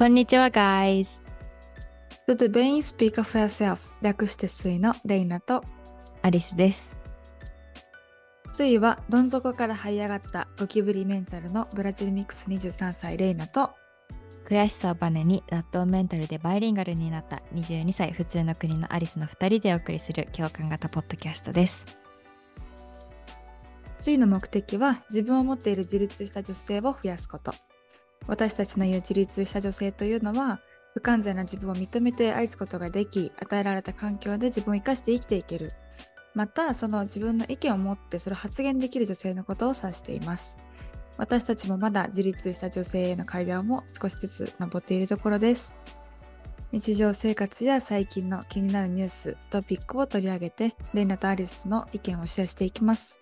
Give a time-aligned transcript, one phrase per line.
[0.00, 1.20] こんにちは、guys。
[2.26, 5.62] To the Brain Speak for Yourself 略してスイのレイナと
[6.22, 6.96] アリスです。
[8.46, 13.72] スイはどん底から這い上がったゴキブリメンタルのブラジルミックス23歳レイナと
[14.46, 21.86] 悔しさをバネにラットメンタルでバイリンガルになった22歳普通の国のアリスの2人でお送りする共感型ポッドキャストです。
[23.98, 27.52] スイの目的は自分を持っている自立した女性を増やすこと
[28.26, 30.60] 私たちの言う自立した女性というのは
[30.94, 35.72] 不完全な自分を認めて愛すことができ与えられた環境で自分を生かして生きていける。
[36.34, 40.56] またその自分の意見を持ってそれを発言できる女性のことを指しています。
[41.16, 45.76] 私たちもまだ自立した女性への階段も少しずつ登っているところです。
[46.72, 53.20] 日常生活や最近の気になるニューストピックを取り上げてレイナとアリスの意見をシェアしていきます。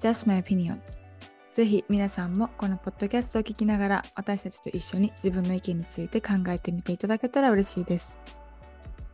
[0.00, 0.95] Just my opinion.
[1.56, 8.18] ぜひ皆さんもこのポッドキャストを聞きながら私たちと一緒に自分の意見について考えてみていただけたら嬉しいです。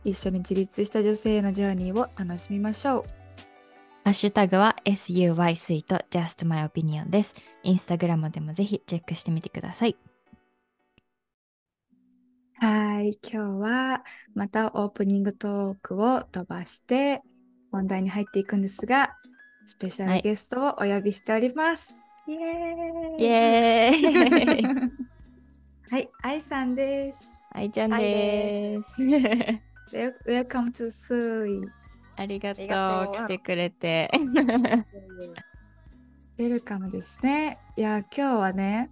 [0.03, 3.03] 一緒に自立した女性へのジャーニーを楽しみましょう。
[4.03, 7.33] ハッシュタグは SUY スイート Just My Opinion です。
[7.63, 9.95] インスタグラムでもぜひチェックしてみてください。
[12.55, 14.03] はい、今日は
[14.35, 17.21] またオープニングトークを飛ばして
[17.71, 19.15] 本題に入っていくんですが、
[19.65, 22.12] スペシャはいルゲストをお呼びしております。
[22.25, 24.63] イエーイイエーイ
[25.91, 27.45] はい、愛さんです。
[27.51, 29.03] あいちゃんです。
[29.03, 31.67] Wel- Welcome to Sui。
[32.15, 34.09] ありがとうありがとう来てくれて。
[36.37, 37.59] ウェルカムですね。
[37.75, 38.89] いや、今日はね、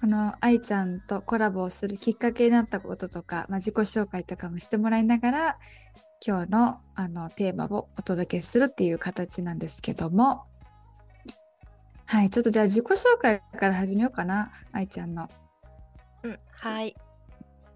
[0.00, 5.58] この愛ちゃんとコラボをするきっかけになったこととか、まあ、自己紹介とかもしてもらいながら、
[6.26, 10.46] 今日のあのテーマをお届けするっていう形なんですけども、
[12.06, 15.28] はい、ちょっとじゃあ自己紹介から始めようかな、愛ちゃんの。
[16.22, 16.94] うん、はい。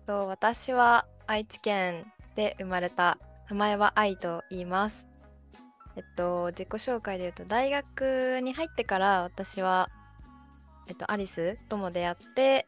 [0.07, 2.07] と私は愛知県
[2.37, 3.19] で生まれた
[3.51, 5.09] 名前は愛と言います。
[5.97, 9.89] えっと自己紹介で言うと大学に入ってから私は
[10.89, 12.67] えっとアリスとも出会って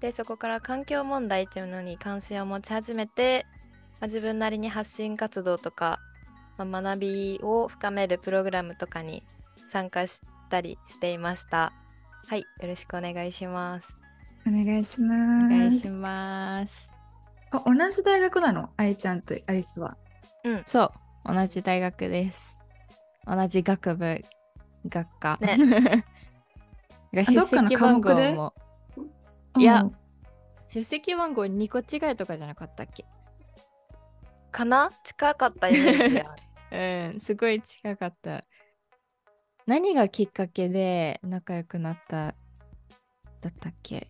[0.00, 3.46] でそこから環境問題っていうのに関心を持ち始めて、
[4.00, 6.00] まあ、自分なりに発信活動とか、
[6.58, 9.22] まあ、学びを深めるプログラムとかに
[9.66, 11.72] 参加したりしていました。
[12.28, 13.98] はい、よろしくお願いします。
[14.46, 15.20] お願いします。
[15.20, 16.92] お願いします。
[17.50, 18.70] あ同じ大学なの？
[18.76, 19.96] 愛ちゃんとアリスは。
[20.64, 20.92] そ
[21.24, 22.58] う、同じ大学です。
[23.26, 24.20] 同じ学部、
[24.88, 25.38] 学科。
[25.40, 25.56] ね
[27.14, 28.34] がどっかの科目で？
[28.34, 28.52] も
[29.58, 29.96] いやうん
[30.68, 33.04] 出席番号2個違いとかじゃなかったっけ？
[34.50, 34.90] かな？
[35.04, 36.22] 近かったイメージ
[37.14, 38.42] うん、すごい近かった。
[39.66, 42.34] 何がきっかけで仲良くなった
[43.40, 44.06] だったっけ？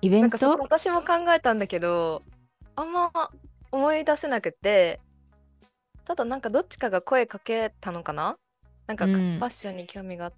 [0.00, 2.22] イベンなんかそこト私も考えたんだけど
[2.76, 3.10] あんま
[3.72, 5.00] 思い出せなくて
[6.04, 8.38] ただなんかどっちかが声かけたのかな？
[8.86, 9.12] なんかうん。
[9.12, 10.32] ファッションに興味があっ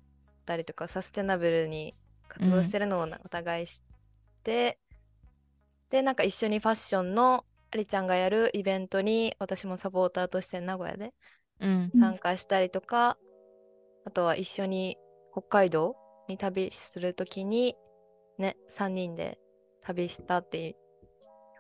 [0.47, 1.95] たりとかサステナブルに
[2.29, 3.81] 活動してるのをなお互い知っ
[4.45, 4.79] て、
[5.91, 11.13] でなんか一緒にファッションのありちゃんがやるイベントに私もサポーターとして名古屋で
[11.61, 11.91] うん。
[11.93, 12.01] うん。
[12.01, 13.17] 参加したりとか、
[14.11, 14.99] あとは一緒に
[15.31, 15.95] 北海道
[16.29, 17.77] に旅するときに
[18.39, 19.39] ね3人で
[19.85, 20.75] 旅したっていう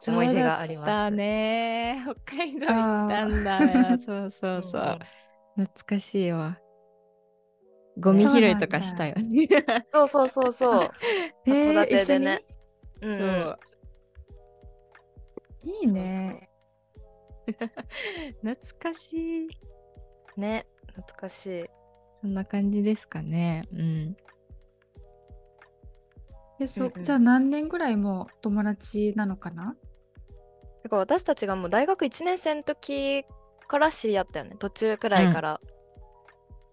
[0.08, 2.02] 思い出がありますそうだったね。
[2.24, 3.98] 北海道行ったんだよ。
[3.98, 4.82] そうそうそう。
[4.82, 6.58] うん懐かしいわ。
[8.00, 9.46] ゴミ拾いとかしたよね。
[9.92, 10.90] そうそうそうそう
[11.46, 12.44] でね
[13.00, 13.58] うんそう
[15.64, 16.50] うんいい ね。
[18.42, 19.48] 懐かしい。
[20.36, 21.79] ね懐かしい
[22.20, 23.66] そんな感じですかね。
[23.72, 24.16] うん。
[26.60, 29.76] えそうんうんじゃあ何年ぐらいもう友達なのかな？
[30.82, 33.24] だから私たちがもう大学1年生の時
[33.66, 35.60] から知り合ったよね途中くらいから、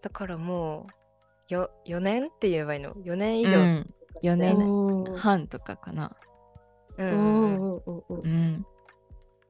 [0.01, 0.87] だからも
[1.49, 3.93] うよ4年って言えばいいの？4年以上、うん
[4.23, 6.17] 4年半とかかな。
[6.97, 8.65] おーうんうんおーおーおーうん。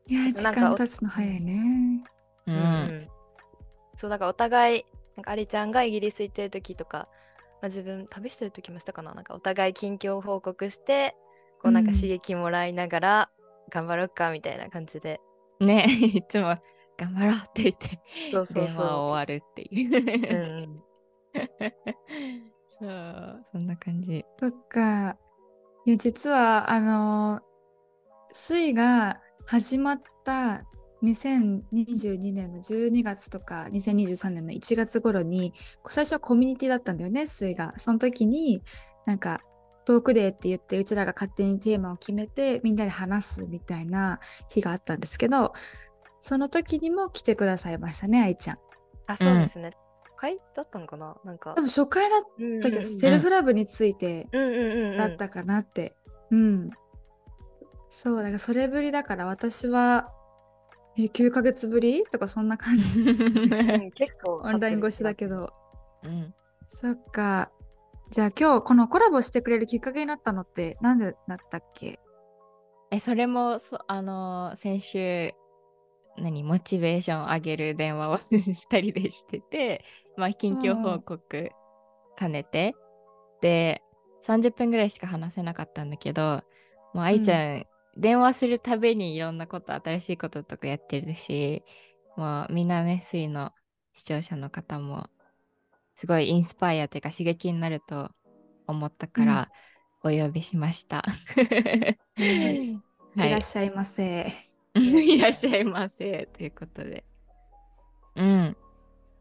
[0.08, 2.04] いや時なんか間経つの早いね。
[2.48, 2.52] う。
[2.52, 3.08] うんん
[3.96, 4.86] そうだからお互い
[5.28, 7.10] かアリちゃんがイギリス行ってる時とか、
[7.62, 11.16] まあ、自分旅してる時もしたかななんかお互い近況報告して
[11.62, 13.30] こうなんかうん刺激もらいながら
[13.70, 15.20] 頑張ろうかみたいな感じで、
[15.60, 16.58] ね いつも
[16.98, 18.00] 頑張ろうって言って
[18.32, 20.68] そうそう電話そ終わるってう、いう。
[20.68, 20.84] ん
[22.80, 24.24] そう、そんな感じ。
[24.40, 25.18] そっか。
[25.86, 27.42] いや実はあの
[28.32, 30.64] 水が始まった
[31.08, 35.54] 2022年の12月とか2023年の1月頃に
[35.90, 38.62] 最初はコミュニティだったんだよね水がその時に
[39.06, 39.42] なんか
[39.86, 44.20] トークデーって言ってうちらが勝手にテーマを決めてみんなで話すみたいな
[44.50, 45.54] 日があったんですけど
[46.20, 48.58] その時にも来てくださいましたね愛ちゃん。
[49.08, 49.72] あ、そうですね。
[50.18, 51.16] 回だったのかな？
[51.24, 51.62] なんか多。
[51.62, 52.22] 分初回だっ
[52.62, 54.98] たけど、セルフラブについてうんうんうんうん。
[54.98, 55.96] だったかなって。
[56.32, 56.70] うん。
[57.90, 60.12] そうだからそれぶりだから私は
[60.98, 62.04] え9ヶ月ぶり？
[62.12, 64.42] とかそんな感じですかねうん結構。
[64.44, 65.28] オンライン越しだけ。
[65.28, 65.54] ど。
[66.04, 66.34] うん
[66.68, 67.52] そっか。
[68.12, 72.00] じゃあ今日このコラボしてくれるきっかけになったのってなんでだったっけ？
[72.90, 75.34] え、それも、そあのー先週、
[76.18, 79.84] 何、モチベーション上げる電話を 2人でしてて、
[80.16, 81.50] まあ、近況報告
[82.18, 82.76] 兼ねて、
[83.42, 83.82] で、
[84.24, 86.42] 30分ぐらいしか話せなかったんだけど、
[86.94, 87.66] もう愛ちゃん、
[87.98, 91.64] 電話するたびにいろんなこと、新しいこととかやってるし、
[92.16, 93.52] もうみんなね、スイの
[93.94, 95.08] 視聴者の方も、
[95.94, 98.12] すごいインスパイアというか刺激になると
[98.68, 99.52] 思ったから、
[100.04, 101.04] お呼びしました。
[102.18, 102.80] い
[103.18, 104.32] はいらっしゃいませ。
[104.76, 106.28] いらっしゃいませ。
[106.38, 107.04] ということで。
[108.16, 108.58] うん。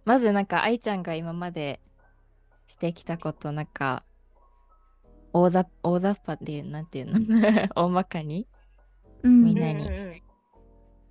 [0.05, 1.81] まずなんか愛ちゃんが今まで
[2.67, 4.05] してきたことなんか
[5.33, 7.19] 大ざ大雑把っていうなんていうの？
[7.75, 8.47] 大まかに？
[8.51, 8.56] うん
[9.23, 10.23] みんなにうんうんうん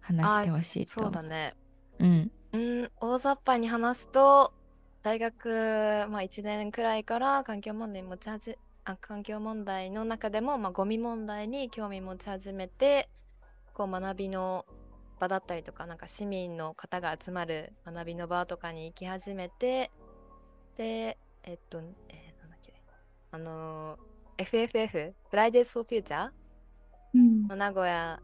[0.02, 0.92] 話してほしいと。
[1.02, 1.56] そうだね。
[2.00, 2.31] うん。
[2.54, 4.54] うん、大雑把に話すと、
[5.06, 13.07] 大学、まあ、1年くらいから環境問題持ち始あ環境問題の中でも、まあ、ゴミ問題に興味持ち始めて
[13.74, 14.66] こう学びの
[15.19, 19.92] 場だったりとかなんか市民の方が集まる学びの場とかに行き始めて
[20.75, 22.74] でえっと、えーなんだっけ
[23.31, 26.31] あのー FFF Fridays for Future
[27.16, 27.58] うん。
[27.58, 28.22] 名古屋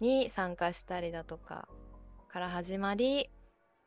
[0.00, 1.68] に参加したりだとか
[2.28, 3.30] から始まり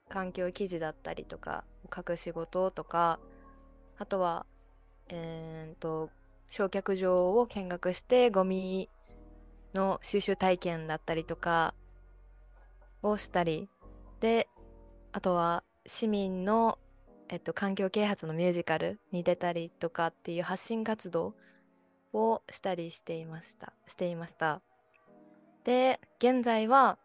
[0.07, 3.19] 環境記事だったりとか書く仕事とか
[3.97, 4.45] あとは
[5.09, 6.09] えー、と
[6.49, 8.89] 焼却場を見学してゴミ
[9.73, 11.73] の収集体験だったりとか
[13.01, 13.69] をしたり
[14.19, 14.47] で
[15.11, 16.77] あとは市民の、
[17.29, 21.33] えっと、環境啓発のミュージカルに出たりとかっていう発信活動
[22.13, 23.73] をしたりしていました。
[23.87, 24.61] していました。
[25.63, 26.97] で現在は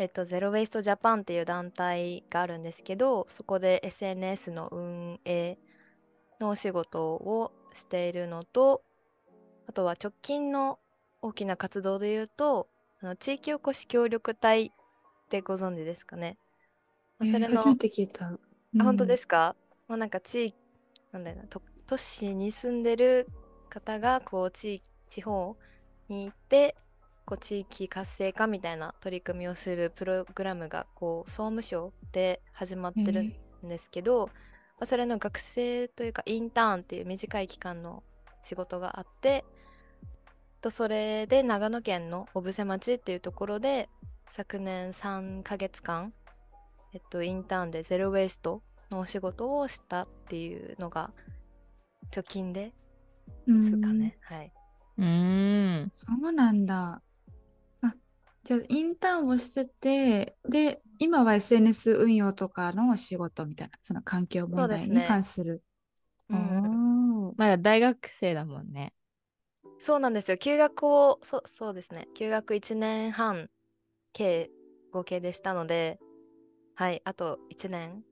[0.00, 5.58] えっと、ゼロ・ウェイスト・ジャパンっていう団体があるんですけどそこで SNS の運営
[6.40, 8.80] のお仕事をしているのと
[9.68, 10.78] あとは直近の
[11.20, 12.68] 大きな活動で言うと
[13.02, 14.70] あの地域おこし協力隊っ
[15.28, 16.38] てご存知ですかね、
[17.18, 18.26] まあそれの初めて聞いた。
[18.26, 18.38] あ
[18.82, 19.54] 本当ですすか、
[19.86, 20.56] もうなんか地域
[21.12, 23.28] なんだよなと都市に住んでる
[23.70, 25.56] 方がこう地地方
[26.08, 26.76] に行って
[27.24, 33.34] こう地域活性化みたいな取り組みをするプログラムがこう総務省で始まってるん
[33.68, 34.32] ですけど、ま
[34.80, 38.02] あそれの学生というかインターンっていう短い期間の
[38.42, 39.44] 仕事があって
[40.60, 43.88] とそれで長野県の小布施町っていうところで
[44.28, 46.12] 昨年3ヶ月間
[46.92, 51.12] えっと、インターンでゼロ・ウェイストのお仕事をしたっていうのが
[52.14, 52.72] 直近で
[53.46, 54.18] うんすかね。
[54.22, 54.52] はい。
[54.98, 55.90] うーん。
[55.92, 57.02] そうなんだ。
[57.82, 57.94] あ
[58.44, 65.62] じゃあインターンをしててで今は SNS 運用とかの仕事みたいなその環境問題にそうですね関する。
[67.36, 68.92] まだ大学生だもんね。
[69.78, 70.36] そうなんですよ。
[70.36, 72.06] 休学を、そそうですね。
[72.14, 73.48] 休学1年半、
[74.12, 74.50] 計
[74.92, 75.98] 合計でしたので、
[76.74, 78.04] はい、あと1年、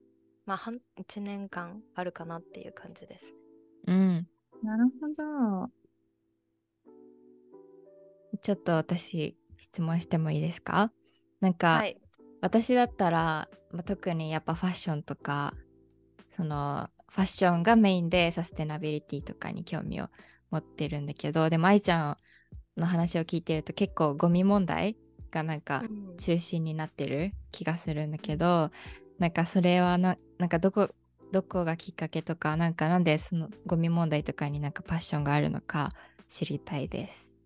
[0.47, 3.35] まあ、半1年間あるかなっていう感じです。
[3.87, 4.29] うん。
[4.69, 5.71] なるほど。
[8.43, 10.93] ちょっと私質問してもいいですか？
[11.41, 11.99] なんか、はい。
[12.43, 15.55] 私だったら、まあ、特にやっぱファッションとか
[16.29, 20.09] そのファッションがメインでサステナビリティとかに興味を
[20.51, 22.17] 持ってるんだけどでも愛ちゃん
[22.77, 24.99] の話を聞いてると結構ゴミ問題
[25.31, 28.71] がなんかうん中心になってる気がするんだけど
[29.19, 30.91] なんかそれはななんかどこ
[31.33, 35.93] どこがきっかけとかなんかなんでそのゴミ問題とかになんかパッションがあるのか
[36.31, 37.37] 知りたいです。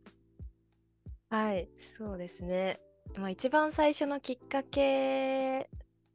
[1.31, 2.79] はい、そうですね。
[3.17, 5.69] まあ、一番最初のきっかけ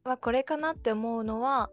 [0.04, 1.70] はこれかなって思うのは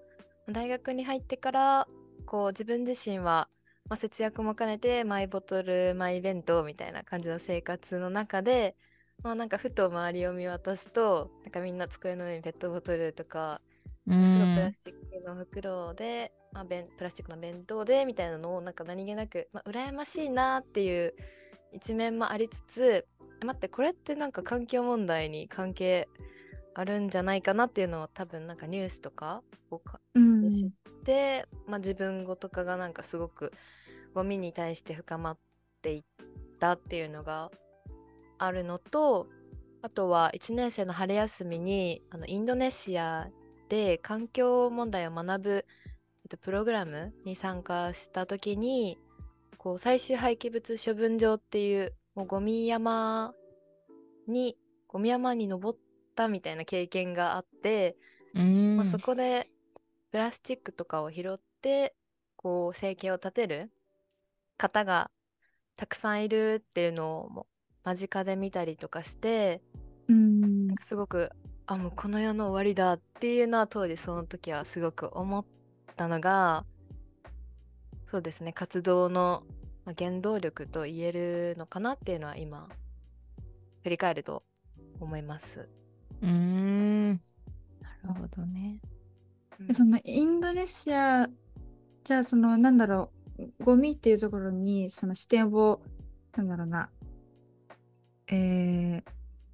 [0.50, 1.88] 大学に入ってから
[2.26, 3.48] こう自分自身は、
[3.90, 8.76] まあ、節約も兼ねてマイボトルマイ弁当みたいな感じの生活の中で、
[9.24, 13.62] まあ、なんかふと周りを見渡すとなんかみんな机の上にペットボトルとか
[14.08, 21.16] すごいプんラスチックの袋で、まあ、弁プラスチックの弁当でみたいなのをなんか何気なく、まあ、羨ましいなっていう
[21.74, 23.06] 一面もありつつ
[23.42, 26.08] え待ってこれってなんか環境問題に関係
[26.74, 30.50] あるんじゃないかなっていうのを多分なんかニュースとかをかうん。
[30.50, 30.70] で知っ
[31.04, 33.52] て、まあ、自分語とかがなんかすごく
[34.14, 35.38] ゴミに対して深まっ
[35.82, 36.04] ていっ
[36.60, 37.52] たっていうのが
[38.38, 39.28] あるのと
[39.82, 43.30] あとは1年生の春休みにあのインドネシア
[43.70, 45.66] で環境問題を学ぶ、
[46.24, 48.98] えっと、プログラムに参加した時に
[49.58, 53.34] こう最終廃棄物処分場っていうもうゴミ山
[54.28, 54.58] に
[54.88, 55.80] ゴミ山に登っ
[56.16, 57.98] たみたいな経験があって、
[58.34, 58.78] うん。
[58.78, 59.50] まあ、そこで
[60.12, 61.94] プラスチックとかを拾って
[62.36, 63.72] こう生計を立てる
[64.58, 65.12] 方が
[65.76, 67.48] たくさんいるっていうのをも
[67.84, 69.62] 間近で見たりとかして
[70.08, 70.68] うん。
[70.82, 71.32] すごく
[71.68, 75.46] あもうこの世の終わりだっていうのは当時その時はすごく思っ
[75.96, 76.64] たのが
[78.06, 79.44] そうですね活動の
[79.84, 82.70] まあ原動力と言えるのかなっていうのは今
[83.84, 84.44] 振り返ると
[85.00, 85.68] 思います。
[86.22, 87.18] うーんな
[88.04, 88.80] るほどね。
[89.60, 91.28] うんでそのインドネシア
[92.04, 95.82] じゃあそのなんだろうゴミっていうところにその視点を
[96.36, 96.90] なんだろうな
[98.28, 99.04] えー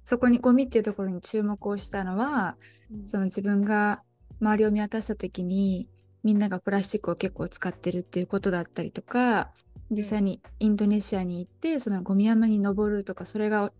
[0.04, 2.56] そこにゴミっていうところに注目をしたのは
[3.04, 4.02] その自分が
[4.40, 5.88] 周りを見渡した時に
[6.24, 9.52] みんながプラスチックを結構使ってるっていうことだったりとか
[9.90, 13.72] 実際にインドネシアに行ってそのゴミ山に登るとかそれが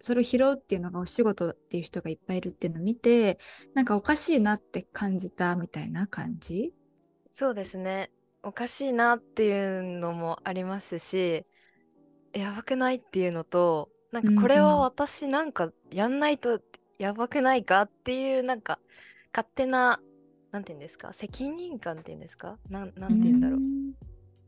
[0.00, 3.38] それを拾うっていうのがお仕事っていう人がいっぱいいるっていうのを見て
[3.74, 6.74] なんかおかしいなって感じたみたいな感じ？
[7.30, 8.10] そうですね。
[8.42, 11.46] おかしいなっていうのもありますし
[12.34, 16.60] やばくないっていうのとなんかこれは私なんかやんないと
[17.00, 18.78] やばくないかっていうなんか
[19.32, 20.00] 勝手な
[20.52, 23.60] なんて言うんですか責任感っていうんですかなんなんて言うんだろう。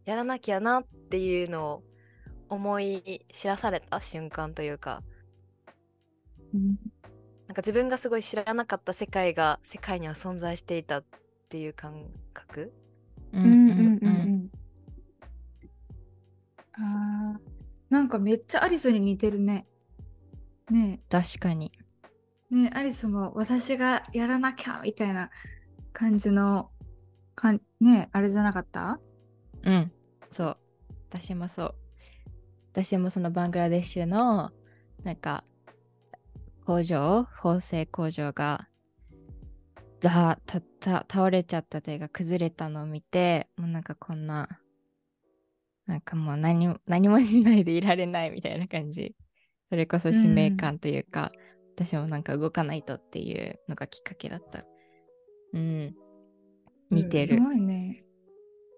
[0.04, 1.82] やらなきゃなっていうのを
[2.48, 5.02] 思い知らされた瞬間というか。
[6.54, 6.78] うん。
[7.48, 11.04] なんか自分がすごい知らなかった世界が世界には存在していたっ
[11.48, 12.72] ていう感覚？
[13.32, 13.44] ううん。
[13.44, 14.50] うんうんうん。
[16.74, 17.55] あー
[17.90, 19.66] なんかめっちゃアリスに似てるね。
[20.70, 21.72] ね確かに。
[22.50, 25.30] え、ねえアリスも私がやらなきゃみたいな
[25.92, 26.70] 感じの
[27.34, 28.98] かんねえあれじゃなかった？
[29.62, 29.92] うん。
[30.30, 30.58] そう。
[31.10, 31.74] 私もそう。
[32.72, 34.50] 私もそのバングラデシュの
[35.02, 35.44] なんか
[36.64, 38.68] 工場、縫製工場が
[40.00, 44.60] がたた倒れちゃったというか崩れたのを見て、もうなんかこんな、
[45.86, 49.14] なんかもう何も何もしないでいられないみたいな感じ。
[49.68, 51.32] それこそ使命感というか、
[51.76, 54.64] 私もなんか動かないとっていうのがきっかけだった。
[55.52, 55.94] うん。
[56.90, 57.36] 似てる。
[57.36, 58.04] すごいね。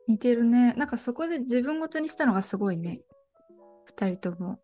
[0.06, 0.74] 似てるね。
[0.74, 3.00] なんかそこで自分ごとにしたのがすごいね。
[3.84, 4.58] 二人とも。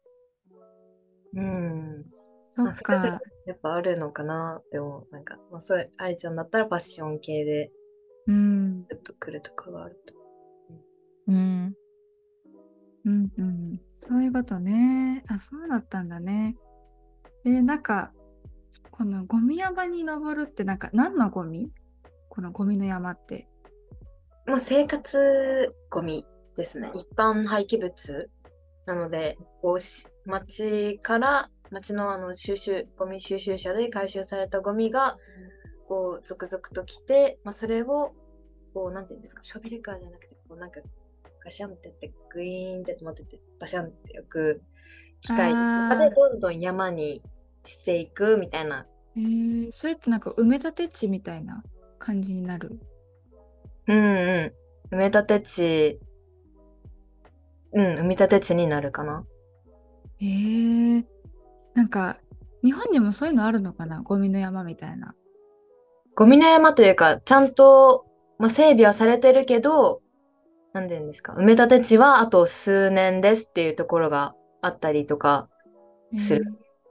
[1.35, 2.05] うん
[2.51, 3.21] そっか。
[3.47, 5.09] やっぱあるのかなって思う。
[5.11, 7.71] なんか、まあ、そういう、ありちゃんだったらファッション系で、
[8.27, 8.87] うん。
[8.89, 10.15] ちょっと来るところがあると。
[11.29, 11.37] うん。
[11.37, 11.84] うん
[13.05, 13.81] うん。
[14.09, 15.23] そういうことね。
[15.29, 16.57] あ、そうだったんだね。
[17.45, 18.13] えなんか、
[18.91, 21.71] このゴミ山に登るって、なんか何のゴミ？
[22.29, 23.49] このゴミの山って。
[24.47, 26.25] まあ、生活ゴミ
[26.57, 26.91] ですね。
[26.95, 28.31] 一般廃棄物
[28.87, 35.17] なので、こうし、町から、町のあの収集、ゴミ収集車で回収されたゴミが、
[35.89, 38.15] こう、続々と来て、まあ、それを、
[38.75, 40.81] こう、なんていうんですか、ショベルカーじゃなくて、こう、なんか、
[41.45, 44.63] ガシャンってやって、グイーンって持ってって、バシャンって置く
[45.21, 47.23] 機械とかで、どんどん山に
[47.65, 48.87] していくみたいな。
[49.17, 51.63] えー、それってなんか埋め立て地みたいな
[51.99, 52.81] 感じになる？
[53.87, 54.55] うんう
[54.91, 54.95] ん。
[54.95, 56.01] 埋め立て地、
[57.73, 59.25] うん、埋め立て地になるかな。
[60.21, 61.05] えー、
[61.75, 62.19] なんか
[62.65, 64.03] 日本にもそういうのあるのかな？
[64.03, 65.15] ゴミの山みたいな。
[66.17, 68.07] ゴミの山というか、ちゃんと、
[68.39, 70.01] まあ、整備はされてるけど、
[70.75, 75.49] なんて言うんですか、埋め立て地はあと数年ですっていうところがあったりとか
[76.17, 76.45] する。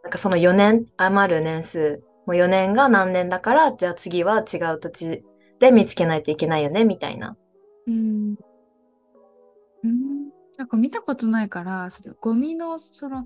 [0.04, 5.24] なんかその4年、余る年数、もう4年が何年だから、じゃあ次は違う土地
[5.60, 7.38] で見つけないといけないよね、みたいな。
[7.88, 8.36] うん。
[9.84, 10.30] うん。
[10.58, 13.26] なんか見たことないから、そのゴミのその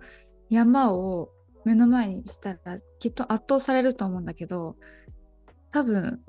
[0.49, 1.29] 山を
[1.65, 4.75] 目の前にしたらきっと圧倒されると思うんだけど、
[5.71, 6.21] 多分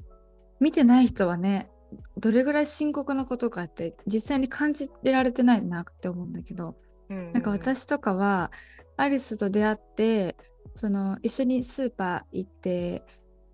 [0.61, 1.71] 見てない人はね、
[2.19, 6.77] どれぐらい深刻なことかって実際に感じられてないなって思うんだけど、
[7.09, 8.51] ななんか、私とかは
[8.97, 10.37] アリスと出会って
[10.75, 13.05] その一緒にスーパー行って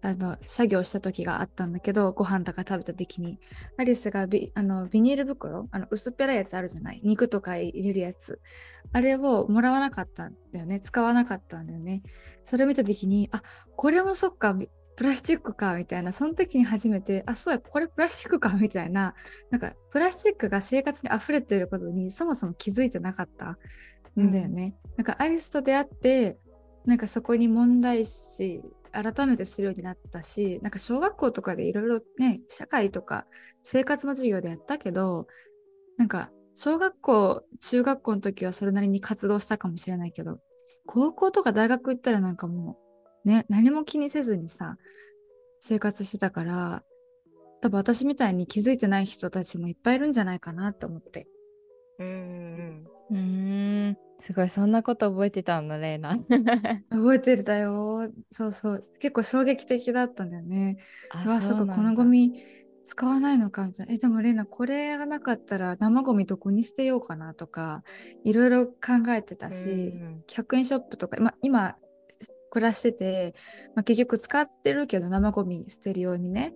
[0.02, 3.38] あの作業した時があったんだけどご飯とか食べた時に
[3.78, 7.00] アリスがビあのビニール袋あの薄っぺらいやつあるじゃない？
[7.04, 8.40] 肉とか入れるやつ。
[8.92, 10.80] あれをもらわなかったんだよね。
[10.80, 12.02] 使わなかったんだよね。
[12.44, 13.42] それを見た時にあ
[13.76, 14.54] これもそっか
[14.96, 16.12] プラスチックかみたいな。
[16.12, 19.14] その時に初めてあそうやこれプラスチックかみたいな。
[19.50, 23.58] なんかプラスチックが生活に溢れていることにそもそも気づいてなかった
[24.20, 24.76] んだよね。
[24.84, 26.38] うん、なんかアリスと出会って
[26.84, 33.26] なんかそこに問題視改めてするようになったしなんか小学校とかでいろいろね社会とか
[33.62, 35.26] 生活の授業でやったけど
[35.98, 40.38] なんか小学校中学校の時はそれなりに活動したかもしれないけど
[40.86, 42.83] 高校とか大学行ったらなんかもう
[43.24, 44.76] ね何も気にせずにさ
[45.60, 46.84] 生活してたから
[47.60, 51.26] 多分私みたいに気づいてない人たちもいっぱいいるんじゃないかなって思って。
[51.98, 56.18] うんうんすごいそんなこと覚えてたんだレイナ。
[56.90, 58.10] 覚えてるだよ。
[58.30, 58.82] そうそう。
[58.98, 60.78] 結構衝撃的だったんだよね。
[61.10, 62.42] あわそうかこのゴミ
[62.84, 63.94] 使わないのかみたいな。
[63.94, 67.82] えでもレイナこれがなかったら生ゴミどこに捨てようかなとか
[68.24, 68.72] いろいろ考
[69.08, 69.94] えてたし、
[70.26, 71.76] 100円ショップとか、ま、今
[72.54, 73.34] 暮らしてて、
[73.75, 76.54] まあ、結局使ってるけど生ゴミ捨てるようにね。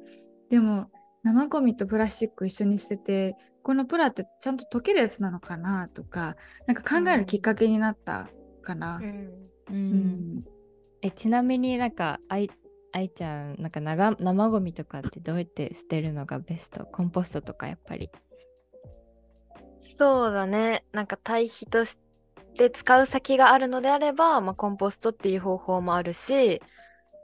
[0.49, 0.87] でも
[1.25, 5.88] 生ゴミとプラスチック一緒に捨ててこのプラってちゃんと溶けるやつなのかな？
[5.88, 6.37] とか
[6.67, 8.28] なんか考えるきっかけになった
[8.62, 9.00] かな。
[9.02, 10.45] うん、うん、
[11.02, 12.49] えちなみになんか愛
[12.93, 16.87] 愛ちゃんなんか生生ゴミとかってどうやって捨てるのがベスト？
[16.87, 18.11] コンポストとかやっぱり。
[19.81, 20.85] そうだね。
[20.93, 21.99] なんか堆肥とし
[22.59, 26.61] て使う先があるのであれば、まあ、コンポストっていう方法もあるし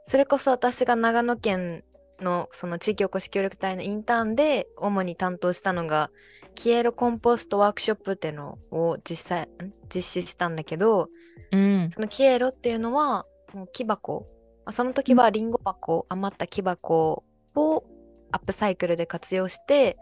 [0.04, 1.84] それこそ私が長野県
[2.20, 6.10] のその地域おこし協力隊のインターンで主に担当したのが
[6.54, 9.48] キエロコンポストワークショップっていうのを実際
[9.92, 11.08] 実施したんだけど、
[11.50, 14.26] うん、そのキエロっていうのはもう木箱
[14.70, 17.22] その時はリンゴ箱、余った木箱
[17.54, 17.84] を
[18.30, 19.98] アップサイクルで活用して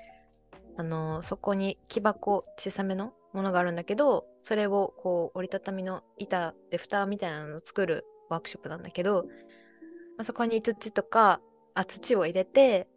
[0.76, 9.24] あのそこに木箱小さめのものがあるんだけどそれをこう折りたたみの板で蓋みたいなのを作るワークショップなんだけど、
[10.16, 11.40] まあ、そこに土とか
[11.74, 12.88] あ土を入れて、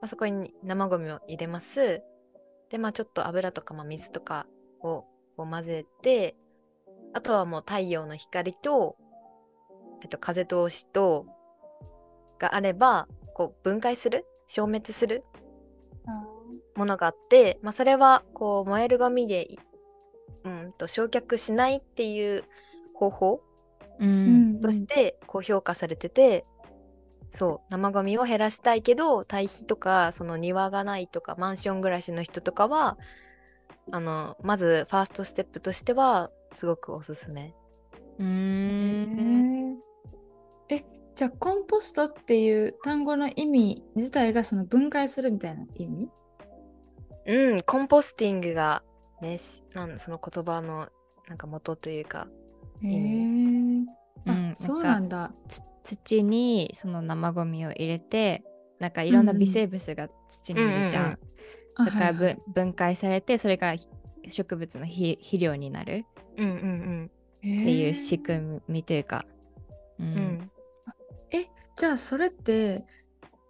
[0.00, 2.02] まあ、そこに生ゴミを入れます。
[2.70, 4.46] で、まあちょっと油とか、まあ、水とか
[4.80, 5.04] を
[5.36, 6.36] を混ぜて、
[7.12, 8.96] あとはもう太陽の光と、
[10.02, 11.26] えっと、風通しと、
[12.38, 14.24] があれば、こう分解する？
[14.46, 15.24] 消滅する？
[16.76, 19.48] ものがあって、まあ、それはこう燃えるゴミで、
[20.44, 22.44] うんと焼却しないっていう
[22.94, 23.42] 方法、
[23.98, 26.44] うん、としてこう評価されてて、
[27.32, 32.98] そう生ゴミを減らしたいけど堆肥とかその庭がないとかマンション暮らしの人とかは
[33.92, 37.54] あのまずファーストステップとしてはすごくおすすめ。
[38.18, 39.78] うん。
[40.68, 46.08] えじゃあコンポストっていう単語の意味自体がその分解するみたいな意味？
[47.26, 48.82] うんコンポスティングが
[49.20, 49.38] ね
[49.74, 50.88] なんその言葉の
[51.28, 52.28] なんか元というか
[52.82, 53.86] 意味。
[54.26, 55.32] あ、うん、そうなんだ。
[55.82, 58.44] 土にその生ゴミを入れて
[58.78, 61.18] なんかいろんな微生物が土に入れちゃう、
[61.78, 63.74] うん、だから、分解されてそれが
[64.28, 66.04] 植物の肥料になる。
[67.40, 69.24] っていう仕組みというか、
[69.98, 70.50] うん、うん、
[71.30, 72.84] えじゃあそれって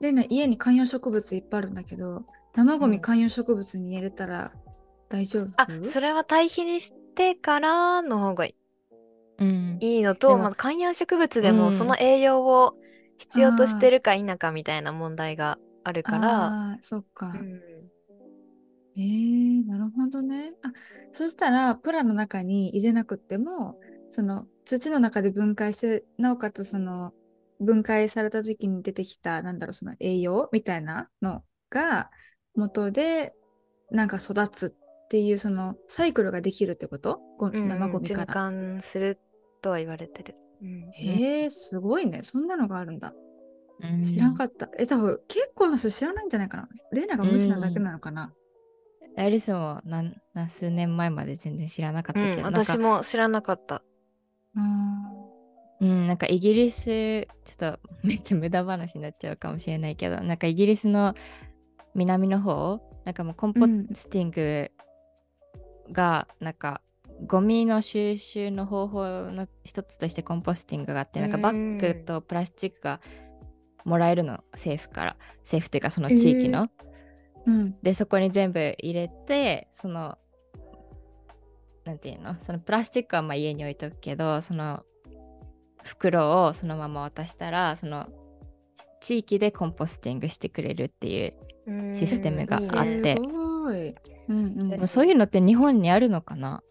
[0.01, 4.53] レナ家に観葉植物いっぱいあるんだけど生ゴミ観葉植物に入れたら
[5.11, 8.55] 大丈夫、うん、あそれは堆肥にしてからの方がい
[9.81, 12.75] いのと、まあ、観葉植物でもその栄養を
[13.19, 16.47] 必要としてるか否かみたいな問題があるから。
[16.73, 17.27] あそっか。
[17.29, 17.61] うん、
[18.97, 20.55] えー、なるほどね。
[20.63, 20.73] あ
[21.13, 27.13] そしたらプラの中に入れなくてもその土の中で分解してなおかつその
[27.61, 32.11] 分解された時に出てきたなんだろうその栄養みたいなのが
[32.55, 33.35] 元で
[33.91, 34.77] なんか育つ
[35.11, 38.27] っていうそのサイクルができるってこと、うん、生ゴミから。
[38.27, 39.19] 循環する
[39.61, 40.37] とは言われてる。
[40.63, 43.13] うん、へえすごいねそんなのがあるんだ。
[44.05, 44.71] 知らんかった。
[44.79, 46.69] え、多分結構な人知らないんじゃないかな。
[46.93, 48.33] レーナが無知なだけなのかな。
[49.17, 53.83] アリスも何何数年前まで全然知らなかったけど、うん、私も知らなかった。
[55.81, 61.15] うん、なんかイギリス、ちょっとめっちゃ無駄話になっちゃうかもしれないけど、なんかイギリスの
[61.97, 64.71] 南の方、なんかもうコンポスティング
[65.93, 66.81] が、なんか
[67.27, 73.01] ゴミの収集の方法の一つとしてコンポスティングがあってなんかバッグとプラスチックが
[73.85, 75.17] もらえるの政府から。
[75.41, 76.69] 政府っていうかその地域の、
[77.47, 80.17] えー、うん、でそこに全部入れてその
[81.85, 82.35] なんていうの？
[82.35, 84.85] そのプラスチックはまあ家に置いとくけどその
[85.83, 88.07] 袋をそのまま渡したらその
[89.01, 93.17] 地域でコンポスティングしてくれるっていうシステムがあって、
[93.71, 96.63] うんうん、そういうのって日本にあるのかな？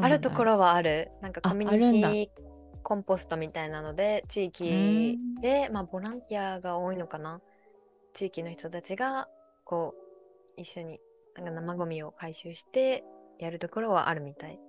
[0.00, 1.10] あるところはある。
[1.20, 2.42] なんかコミュニティ
[2.82, 7.40] コンポストみたいなので地域で、まあ、ボランティアが多いのかな？
[8.14, 9.28] 地域の人たちが
[9.64, 9.94] こ
[10.56, 11.00] う一緒に
[11.36, 13.04] なんか生ゴミを回収して
[13.38, 14.60] やるところはあるみたい。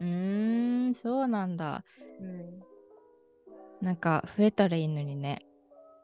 [0.00, 1.84] うーん、そうなんだ。
[2.20, 2.62] うん、
[3.80, 5.44] なんか増えたらいいのにね。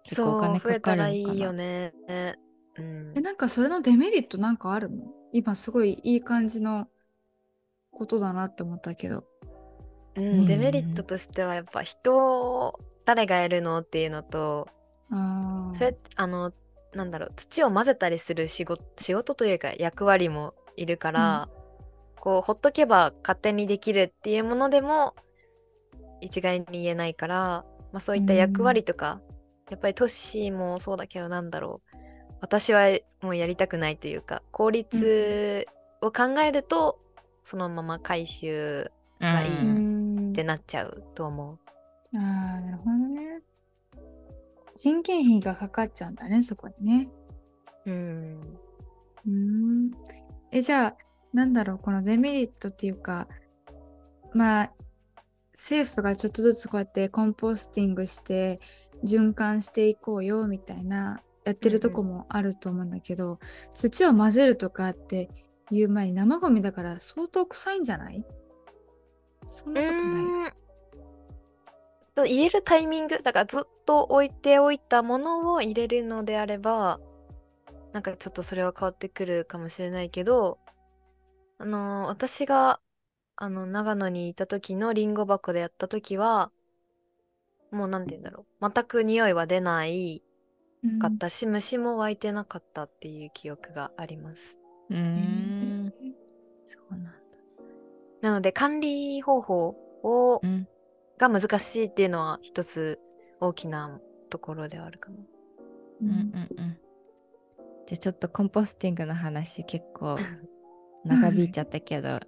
[0.07, 1.09] そう増えたらな。
[1.11, 1.93] いいよね。
[2.79, 3.13] うん。
[3.17, 5.05] え、なんかそれのデメリットなんかあるの？
[5.33, 6.89] 今すごいいい感じの
[7.91, 9.25] ことだなって思ったけど。
[10.17, 14.67] うん、デメリットとしてはやっぱ人を誰がやるのっていうのと
[15.13, 16.51] あそれあの
[16.93, 21.49] なんだろう土を混ぜたりする仕事仕事というか役割もいるから、
[22.17, 25.15] こうほっとけば勝手にできるっていうものでも
[26.21, 29.21] 一概に言えないから、まあ、そういった役割とか、
[29.71, 31.98] やっぱりトッシーもそうだけどなんだろう
[32.41, 35.67] 私はもうやりたくないというか効率
[36.01, 37.01] を考えると、
[37.43, 41.59] そのまま回収がいいうんってなっちゃうと思う。
[42.17, 43.43] ああ、なるほどね。
[44.77, 47.09] 人件費がかかっちゃうんだね、そこにね。
[47.87, 48.41] うん
[49.27, 49.91] うーん。
[50.53, 50.97] え、じゃあ、
[51.33, 53.29] なんだろう、このデメリットっていうか、
[54.33, 54.73] まあ、
[55.55, 58.61] 政府がちょっとずつこうやってコンポスティングして、
[59.05, 63.39] 循環していこうよみたいな、やってるとこもあると思うんだけど、
[63.75, 65.31] 土を混ぜるとかって
[65.71, 68.25] いう前に生ゴミだから相当臭いんじゃない？
[69.45, 70.03] そんなことない。
[70.03, 70.53] うーん。
[72.15, 76.99] と入れるタイミングだからずっと置いておいたものを入れるのであれば
[77.93, 80.59] なんかちょっとそれは変わってくるかもしれないけど
[81.59, 82.81] あのー私が
[83.37, 86.51] あの長野にいた時のリンゴ箱でやった時は
[87.71, 88.71] もうなんて言うんだろう。
[88.75, 90.21] 全く匂いは出ない。
[90.23, 90.28] うん
[91.01, 94.59] かったし、虫も湧いてなかったっていう記憶があります
[94.91, 95.93] うーん。
[96.65, 97.11] そうなんだ。
[98.21, 100.69] なので管理方法をうん。
[101.19, 103.01] が難しいっていうのは一つ
[103.41, 105.17] 大きなところではあるかな。
[106.03, 106.79] うんうんうん。
[107.87, 110.17] じゃあちょっとコンポスティングの話結構
[111.05, 112.21] 長引いちゃったけど、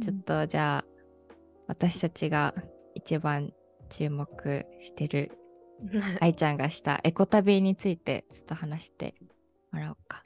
[0.00, 0.84] ちょっとじゃあ
[1.66, 2.54] 私たちが
[2.94, 3.52] 一番
[3.88, 5.32] 注目してる
[6.20, 9.14] 愛ちゃんがしたエコ旅についてちょっと話して
[9.72, 10.22] もらおうか。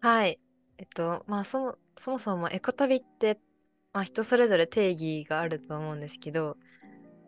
[0.00, 0.38] はい。
[0.78, 3.38] えっと、まあそもそもそもエコ旅って、
[3.92, 6.56] まあ、人それぞれ定義があると思うんですけど、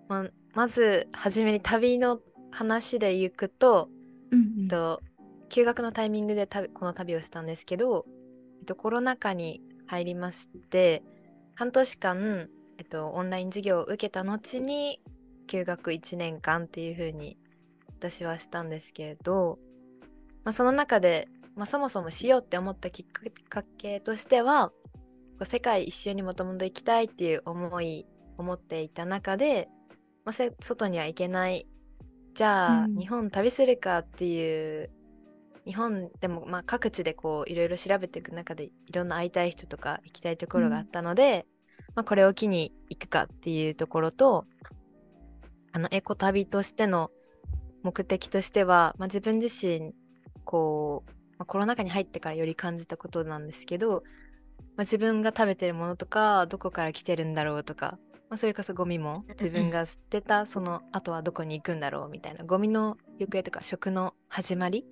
[0.09, 3.91] まあ、まず初めに旅の話で行くと、
[4.31, 5.03] うんえっと、
[5.51, 8.07] 休学のタイミングで旅この旅をしたんですけど、
[8.61, 11.03] えっと、コロナ禍に入りまして
[11.55, 15.01] 半年間、えっと、オンライン授業を受けた後に
[15.53, 17.37] 休学1年間っていう風に
[17.99, 19.59] 私はしたんですけど、
[20.45, 23.07] まあ、その中で、まあ、そもそもしようって思ったきっ
[23.51, 24.75] かけとしてはこ
[25.41, 28.07] う世界一周にもともと行きたいっていう思い
[28.39, 29.69] を持っていた中で、
[30.25, 31.67] まあ、せ外には行けない。
[32.35, 32.97] じゃあ、うん。
[32.97, 34.91] 日本旅するかっていう
[35.67, 41.45] 日本でもまあ各地でこういろいろ調べていく中でいろんな会いたい人とか行きたいところがあったので、
[41.95, 44.47] まあ、これを機に行くかっていうところと
[45.73, 47.11] あのエコ旅としての
[47.83, 49.93] 目的としては、まあ、自分自身
[50.45, 54.03] こう、まあ、コロナ禍に入ってからより感じたことなんですけど、
[54.77, 64.85] まあ、自分が食べてるものとかどこから来てるんだろうとか、まあ、それこそゴミも自分が捨てたその後はどこに行くんだろうみたいなゴミの行方とか食の始まり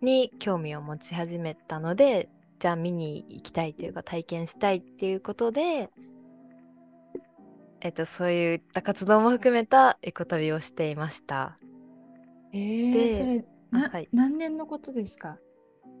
[0.00, 5.90] に興味を持ち始めたのでじゃあ見に行きたいというか体験したいっていうことで、
[7.84, 11.58] えっと、そういった活動も含めたエコ旅をしていました。
[12.54, 14.08] えー、でそれな、はい。
[14.10, 15.38] 何年のことですか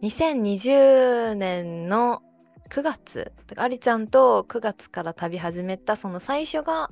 [0.02, 2.22] ？2020年の
[2.70, 3.32] 9月。
[3.56, 6.90] ありちゃんと9月から旅始めたその最初が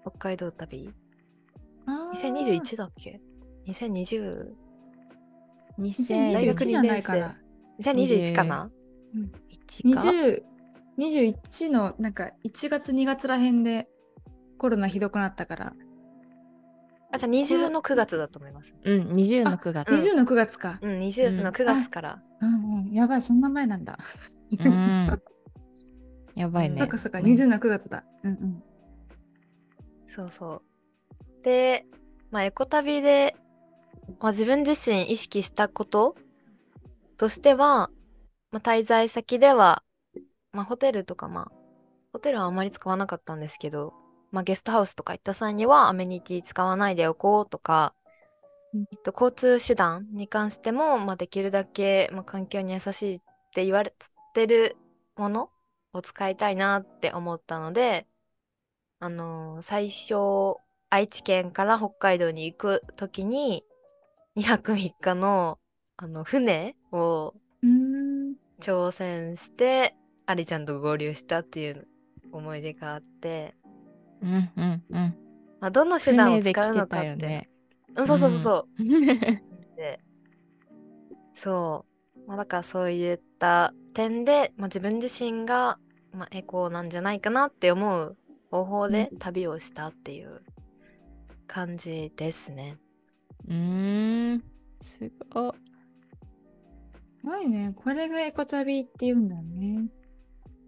[0.00, 0.94] 北海道旅。
[1.84, 2.32] あー。
[2.32, 3.20] 2021だっけ
[3.66, 4.46] ?2020
[5.78, 7.36] 2021大学じゃないから。
[7.80, 8.70] 2021かな？
[9.14, 9.30] うん。
[9.84, 10.00] 1か。
[10.08, 10.42] 20
[10.98, 13.88] 21のなんか1月2月らへんで
[14.58, 15.72] コロナひどくなったから、
[17.12, 19.88] あじゃあ20の9月だと思いますうん、20の9月。
[19.90, 20.78] うん20の9月か。
[20.82, 23.98] うん20の9月から、うんうん、やばい、そんな前なんだ。
[24.58, 25.22] うん。
[26.34, 26.78] やばいね。
[26.78, 28.04] そっかそっか、うん20の9月だ。
[28.24, 28.62] うんうん。
[30.06, 31.86] そうそうで
[32.30, 33.36] まあエコ旅で、
[34.20, 36.16] まあ、自分自身意識したこと
[37.16, 37.90] としては、
[38.50, 39.82] まあ、滞在先では、
[40.52, 41.52] まあ、ホテルとかまあ
[42.12, 43.92] ホテルはあまり使わなかったんですけど、
[44.32, 47.94] まあ、ゲストハウスとか行った際にはアメニティ使わないでおこうとか、
[48.74, 53.20] うんえっと交通手段に関しても、まあ、できるだけ、まあ、環境に優しいっ
[53.54, 53.92] て言われ
[54.34, 54.76] てる
[55.16, 55.50] もの
[55.92, 58.06] を使いたいなって思ったので、
[59.00, 60.58] あのー最初
[60.90, 63.64] 愛知県から北海道に行く時に
[64.36, 65.58] 2泊3日の
[65.96, 67.34] あの船を。
[68.60, 69.94] 挑戦して
[70.28, 71.88] アリちゃんと合流したっていう
[72.32, 73.54] 思い出があって、
[74.20, 75.16] うんうんうん。
[75.58, 77.48] まあ、どの手段を使うのかってね。
[77.96, 79.06] うん、そうそうそうそう、うん。
[79.74, 80.00] で
[81.32, 85.78] そう、まあ、だからそういった点で、まあ、自分自身が、
[86.12, 88.18] まあ、エコなんじゃないかなって思う
[88.50, 90.42] 方法で旅をしたっていう
[91.46, 92.76] 感じですね。
[93.46, 94.44] うーん。
[94.82, 95.52] すごい。
[97.20, 97.72] すごいね。
[97.74, 99.88] これがエコ旅って言うんだね。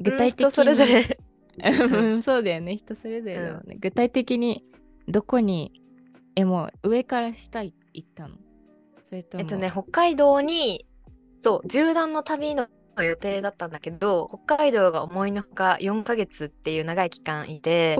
[0.00, 0.44] 具体的に。
[0.44, 1.18] うん人それぞれ
[1.62, 2.76] うん そうだよね。
[2.76, 3.76] 人それぞれだもんね。
[3.78, 4.64] 具体的に
[5.08, 5.72] どこに、
[6.36, 8.36] え、もう上から下行ったの？
[9.04, 9.42] それとも。
[9.42, 10.86] えっとね、北海道に、
[11.38, 17.96] そう、縦断の旅の予定だったんだけど、北海道が思いのほか4ヶ月っていう長い期間いて。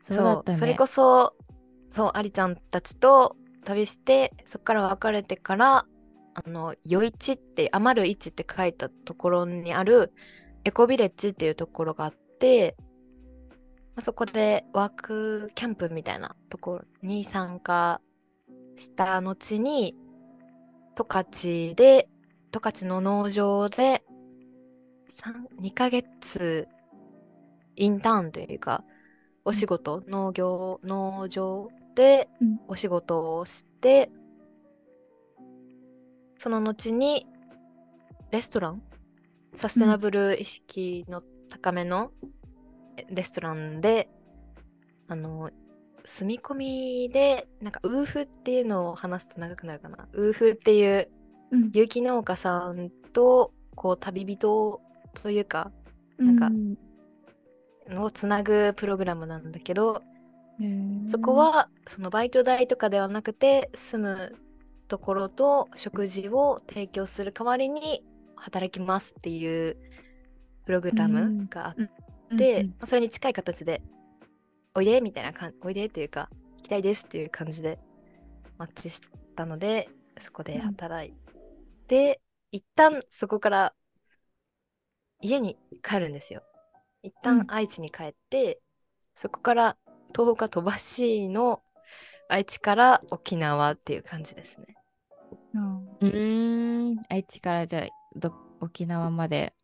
[0.00, 0.44] そ。
[0.54, 1.34] それこそ、
[1.90, 5.86] そう、アリちゃんたちと旅して、そこから別れてから、
[6.34, 10.12] あの、余市って、余る市って書いたところにある、
[10.64, 12.76] エコビレッジっていうところがあって、
[13.94, 18.00] まあそこでワークキャンプみたいなところに参加
[18.76, 19.94] した後に、
[20.96, 22.08] 十勝で、
[22.50, 24.04] 十勝の農場で、
[25.08, 26.66] 三2ヶ月、
[27.76, 28.84] インターンというか、
[29.44, 32.60] お仕事、農業、農場でうん。
[32.68, 34.10] お仕事をして、
[36.38, 37.26] その後に
[38.30, 38.82] レストラン
[39.54, 42.10] サステナブル意識の高めの
[42.96, 44.08] えレストランで、
[45.08, 45.50] あの、
[46.04, 50.08] 住み込みで、なんかウーフっていうのを話すと長くなるかな。
[50.12, 51.08] ウーフっていう
[51.50, 51.70] うん。
[51.72, 54.80] 有機農家さんと、こう、旅人
[55.22, 55.70] というか、
[56.18, 56.50] なんか
[57.96, 60.02] うをつなぐプログラムなんだけど、
[60.60, 64.36] へーそこ、はそのバイト代とかではなくて住む
[64.88, 68.04] ところと食事を提供する代わりに
[68.36, 69.76] 働きますっていう
[70.66, 73.82] プログラムがあって、うんまあそれに近い形で
[74.74, 77.78] おいでみたいな感じおいでというか行きたいですっていう感じで
[78.58, 79.00] マッチし
[79.36, 79.88] たので
[80.20, 81.14] そこで働い
[81.88, 82.20] て、
[82.52, 83.74] 一旦そこから
[85.20, 86.42] 家に帰るんですよ。
[87.02, 87.46] 一旦うん。
[87.48, 88.60] 愛知に帰って、
[89.16, 89.76] そこから
[90.14, 91.62] 東北飛ばしの
[92.28, 94.74] 愛知から沖縄っていう感じですね。
[95.54, 95.84] うん。
[95.86, 97.02] うーん。
[97.08, 99.54] 愛知からじゃあど沖縄まで。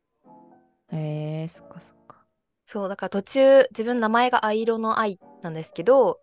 [0.92, 2.24] えー、そっかそっか。
[2.64, 6.20] そうだから途中自分名前が藍色の藍なんですけど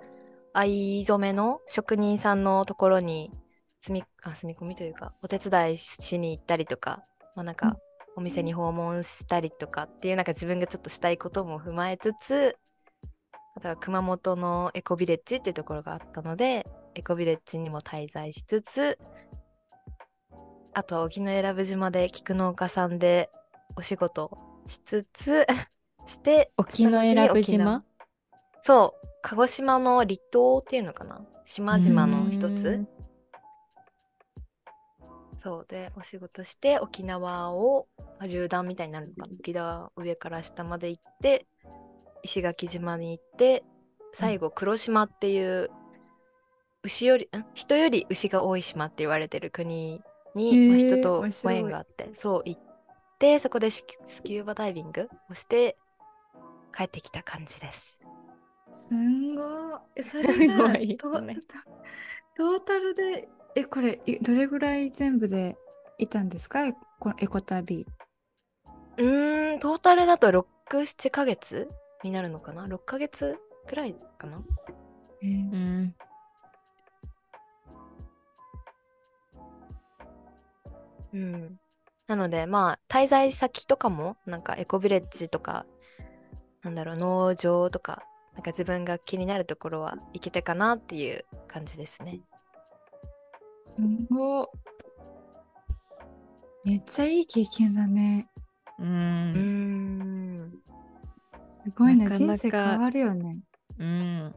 [0.54, 3.32] 藍染めの職人さんのところに
[3.80, 7.04] 住みあ住み込みというかお手伝いしに行ったりとか
[7.36, 7.78] まあなんうんか
[8.16, 12.58] お店に訪問したりとかっていうなんか自分がちょっとしたいことも踏まえつつ
[13.56, 18.98] あとは熊本のエコビレッジっていうところがあったのでエコビレッジにも滞在しつつ
[20.78, 23.32] あとは沖永良部島で菊農家さんで
[23.76, 24.38] お仕事
[24.68, 25.48] しつつ
[26.06, 27.84] して沖永良部島？
[28.62, 31.26] そう鹿児島の離島っていうのかな？
[31.46, 32.78] 島々の一つ。
[32.78, 32.88] ん。
[35.36, 39.26] そうでお仕事して沖縄を、まあ、縦断みたいになるのか。
[39.26, 41.48] な沖縄上から下まで行って
[42.22, 43.64] 石垣島に行って
[44.14, 45.72] 最後黒島っていう
[46.84, 47.46] 牛よりん？
[47.56, 50.04] 人より牛が多い島って言われてる国
[50.38, 52.62] に、まあ人とご縁があってそう行っ
[53.20, 55.76] てそこでスキスキューバダイビングをして
[56.76, 58.00] 帰ってきた感じです。
[58.74, 59.80] すんごい。
[59.96, 61.38] えそれすがトね
[62.38, 65.58] トータルで、え、これ、いどれぐらい全部で
[65.98, 66.68] いたんですか？
[66.68, 67.88] エコエコ旅。
[68.98, 71.68] うーん、トータルだと6、7ヶ月
[72.04, 74.44] になるのかな ?6 ヶ月くらいかな？
[75.24, 75.96] えーうん。
[81.14, 81.60] うん。
[82.08, 85.66] なので、まあ、滞在先とかも、なんかエコビレッジとか、
[86.64, 92.22] なんだろう、農場とか、なんか自分が気になるところは行けたかなっていう感じですね。
[93.66, 94.48] すごい。
[96.66, 98.30] めっちゃいい経験だね。
[98.80, 98.84] う。
[98.84, 100.54] うんーん。
[101.46, 102.06] すごいね。
[102.06, 103.38] なかなか人生変わるよね。
[103.80, 104.36] うん。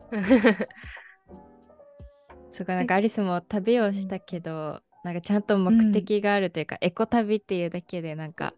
[2.51, 8.55] すごいなんかアリスも旅をしたけど、なんかちゃんと目的があるというか、エコ旅っていうだけでなんか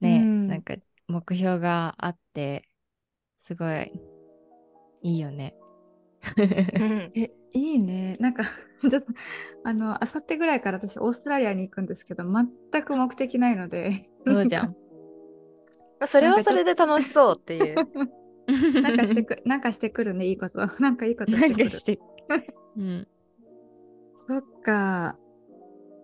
[0.00, 0.74] ね、うんなんか
[1.08, 2.68] 目標があって
[3.36, 3.92] すごい
[5.02, 5.56] いいよね。
[6.74, 8.16] うん え、いいね。
[8.20, 8.44] なんか、
[8.88, 9.12] ちょっと、
[9.64, 14.10] あの、あさってぐらいから私、オーストラリアに行くんですけど、全く目的ないので。
[14.18, 14.66] そうじゃん。
[14.66, 14.74] ま
[16.00, 17.74] あそれはそれで楽しそうっていう。
[18.82, 20.58] なんかしてく、なんかしてくるね、いいこと。
[20.80, 21.64] なんかいいことしてくる。
[21.64, 21.98] なんかして。
[22.76, 23.08] うん。
[24.14, 25.16] そっか。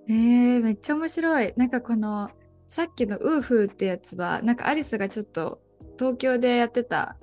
[0.08, 1.52] えー、めっちゃ面白い。
[1.56, 2.30] なんかこの、
[2.68, 5.60] さっきのウーフーってやつは、なんかアリスがちょっと
[5.98, 7.16] 東京でやってた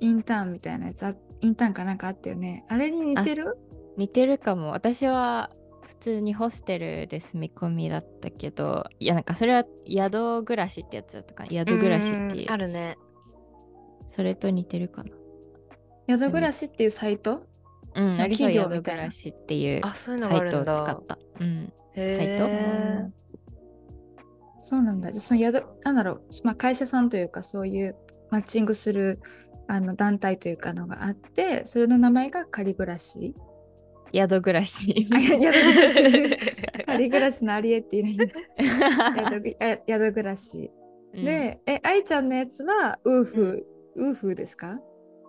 [0.00, 2.64] インターンみたいなやつあ、インターンかなんかあったよね。
[2.68, 3.56] あれに似てる？
[3.96, 4.70] 似てるかも。
[4.70, 5.50] 私は
[5.82, 11.50] 普通にホステルで住み込みだったけど、いやなんかそれは宿暮らしってやつだったかな。
[11.50, 12.46] 宿暮らしっていう。
[12.50, 12.96] あるね。
[14.08, 15.10] それと似てるかな。
[16.18, 17.46] 宿暮らしっていうサイト？
[17.94, 20.64] うん、企業みたいな宿暮らしっていうサイトを。
[20.64, 21.18] 使った。
[21.40, 21.72] うん。
[21.94, 22.46] へサイト？
[22.46, 23.10] ー。
[24.60, 25.12] そうなんだ。
[25.12, 27.96] その宿、なんだろう、まあ、会社さんというか、そういう
[28.30, 29.20] マッチングする
[29.66, 33.34] あの団体というかのがあって、それの名前が仮暮らし。
[34.14, 35.08] 宿暮らし。
[35.10, 36.62] あ宿暮らし。
[36.86, 38.32] 仮暮らしのありえっていう宿
[39.58, 40.70] あ宿暮らし。
[41.14, 44.78] うん、で、え、愛ちゃんのやつはウーフー、ウーフーですか？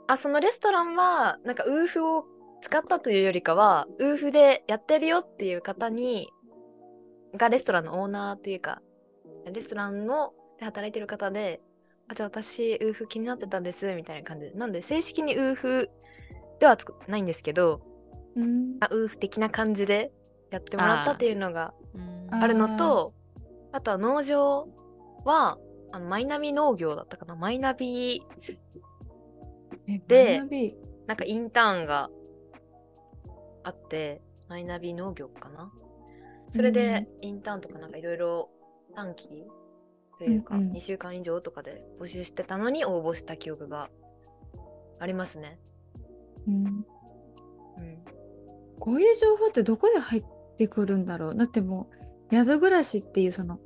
[0.08, 2.26] あ、そのレストランは、なんかウーフを
[2.62, 6.30] 使ったというよりかは、ウーフでやってるよっていう方に、
[7.36, 8.82] がレストランのオーナーというか、
[9.52, 11.62] レストランので働いてる方で、
[12.08, 14.52] あ、じゃあ私、ウーフ気になってたんです、みたいな感じ。
[14.52, 14.54] で。
[14.54, 15.90] なんで、正式にウーフ
[16.60, 17.82] ではないんですけど、
[18.36, 18.78] うん。
[18.80, 20.12] あウーフ的な感じで
[20.52, 23.14] やってもらったっていうのがうんああるのと、
[23.72, 24.68] あとは農場
[25.24, 25.58] は、
[25.92, 27.36] あのマイナビ農業だったかな。
[27.36, 28.24] マイナビ
[29.88, 30.42] えで
[31.08, 32.10] なんかインターンが
[33.64, 35.72] あって、マイナビ農業かな
[36.54, 38.50] それでインターンとかなんかいろいろ
[38.96, 39.28] 短期
[40.20, 40.72] というかうんうん。
[40.72, 43.90] 2週間以上とかで募集してたのに応募した記憶が
[45.00, 45.60] ありますね。
[46.48, 46.66] うん。
[46.66, 46.86] うん、
[48.80, 50.26] こういう情報ってどこで入っ
[50.58, 51.90] てくるんだろうだっても
[52.32, 53.60] う宿暮らしっていうその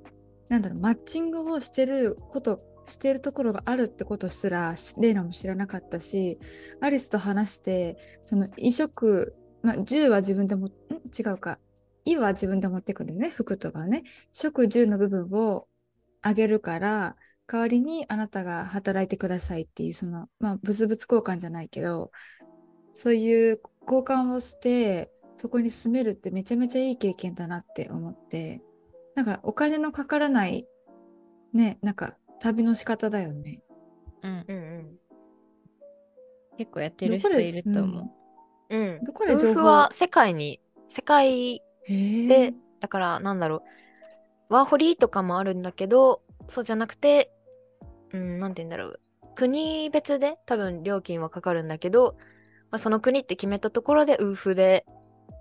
[0.48, 6.40] なんだろうマッチングをしてることしてるところがあるってことすらレイナも知らなかったし
[6.80, 10.70] アリスと話してその衣食、まあ、銃は自分でもん？
[11.18, 11.60] 違うか
[12.14, 14.04] 衣は自分で持ってくるね服とかね。
[14.34, 15.68] 食住の部分を
[16.22, 17.16] あげるから
[17.48, 22.12] 代わりにあなたが働いてくださいっていうそのまあ物々交換じゃないけど
[22.92, 28.62] そういう交換をしてそこに住めるってめちゃめちゃいい経験だなって思って
[29.16, 30.66] なんかお金のかからない
[31.54, 33.62] ねなんか旅の仕方だよね。
[34.24, 34.46] うん。
[34.48, 34.98] うんうん。
[36.58, 38.14] 結構やってる人いると思
[38.70, 38.76] う。
[38.76, 43.62] うん、どこで情報は世界に世界で、だからなんだろう。
[44.50, 47.32] ワーホリとかもあるんだけどそうじゃなくて
[48.14, 49.00] うんなんて言うんだろう。
[49.36, 52.16] 国別で多分料金はかかるんだけど、
[52.72, 54.86] まあ、その国って決めたところでウーフで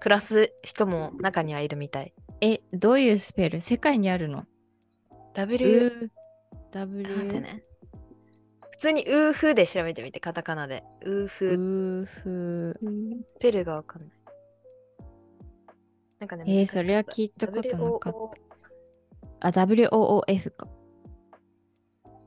[0.01, 2.13] 暮らす人も中にはいるみたい。
[2.43, 3.61] え、どういうスペル？
[3.63, 4.45] 世界にあるの
[5.35, 6.11] ？W う
[6.73, 7.63] W 待ってね。
[8.73, 10.85] 普通にウーフで調べてみてカタカナで。
[11.03, 12.81] ウーウフーフ。
[13.31, 14.11] スペルがわかんない。
[16.19, 18.13] なんかね、えーそれは聞いたことなかっ
[19.53, 19.87] た WOO
[20.21, 20.69] あ、WOOF か。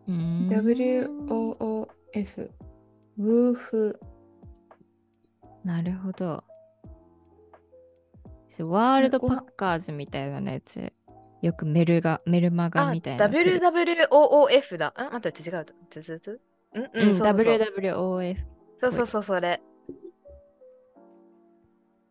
[0.07, 2.49] うーん WOOF
[3.17, 3.99] ウーフ
[5.63, 6.43] なるほど。
[8.61, 10.91] ワールドパッカーズみたいなやつ。
[11.41, 13.27] よくメルガ、メルマガあ、みたいな。
[13.27, 14.93] WWOOF だ。
[14.95, 15.65] あ、待って、違う。
[15.89, 16.41] つつつ
[16.73, 18.35] うんう、うん WWOF。
[18.79, 19.61] そうそうそう、それ。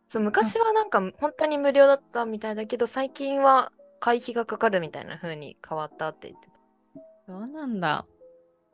[0.09, 6.55] そう、昔はなんか本当に無料だったみたいだけど、最近は会費がかかるみたいな風に変わったって言ってた。
[7.27, 8.07] そうなんだ。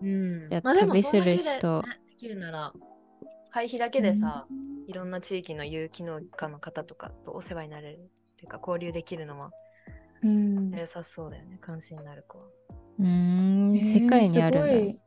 [0.01, 2.73] うんじゃあまあでするそんだけで人ねできるなら、
[3.51, 4.47] 会費だけでさ、
[4.87, 8.01] いろんな地域の有機農家の方とかとお世話になれるっ
[8.37, 9.51] ていうか交流できるのは
[10.23, 12.45] うん良さそうだよね、関心のある子は。
[12.99, 15.01] うーん、えー世界にあるんだ。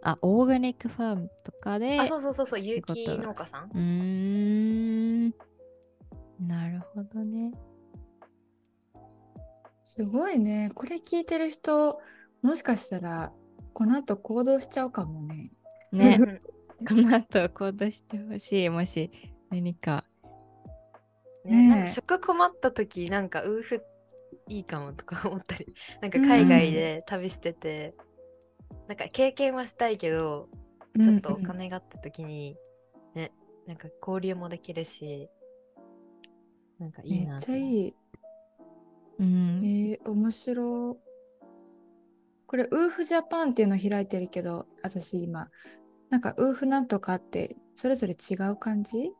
[0.00, 1.98] あ、オーガニックファームとかで。
[1.98, 3.64] あ、そうそうそうそう、有機が農家さん？
[3.64, 4.57] うーん。
[6.40, 7.52] なるほどね。
[9.84, 10.70] すごいね。
[10.74, 11.98] これ聞いてる人
[12.42, 13.32] もしかしたら
[13.72, 15.50] この後行動しちゃうかもね。
[15.92, 16.18] ね。
[16.20, 16.40] う、ん。
[16.86, 18.68] この後行動してほしい。
[18.68, 19.10] もし
[19.50, 20.04] 何か。
[21.44, 23.82] ね、なんかねえ食困った時なんかウーフ
[24.48, 25.66] いいかもとか思ったり。
[26.02, 27.94] なんか海外で旅してて、
[28.88, 30.48] なんか経験はしたいけど
[31.02, 32.56] ちょっとおうんうん金があった時に、
[33.14, 33.32] ね
[33.66, 35.28] なんか交流もできるし
[36.78, 37.94] なんかいいめなっちゃいい。
[39.18, 39.62] うん。
[39.64, 40.96] えー、面白い。
[42.46, 45.50] これ、ウーフジャパンっていうの開いてるけど、私今、
[46.08, 49.12] なんかウーフなんとかって、それぞれ違う感じ？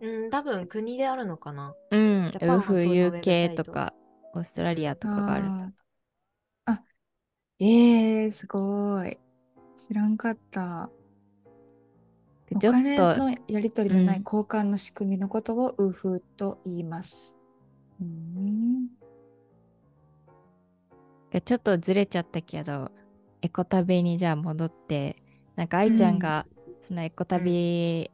[0.00, 2.26] うん多分国であるのかなうん。
[2.26, 3.94] ウーフ UK トとか、
[4.34, 5.72] オーストラリアとかがあるんだ。
[6.66, 6.82] あ、
[7.58, 9.18] えー、すごい。
[9.74, 10.90] 知らんかった。
[12.54, 17.40] おちょっ金とのやり取りのないうん交換の仕組みのことをウーフーと言います。
[18.00, 18.88] うーん。
[21.44, 22.90] ちょっとずれちゃったけど
[23.42, 25.16] エコ旅にじゃあ戻って
[25.54, 26.46] なんか愛ちゃんが
[26.86, 28.10] そのエコ旅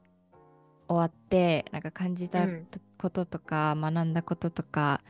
[0.89, 2.67] 終わってなんか感じたうん
[2.99, 5.03] こととか学んだこととか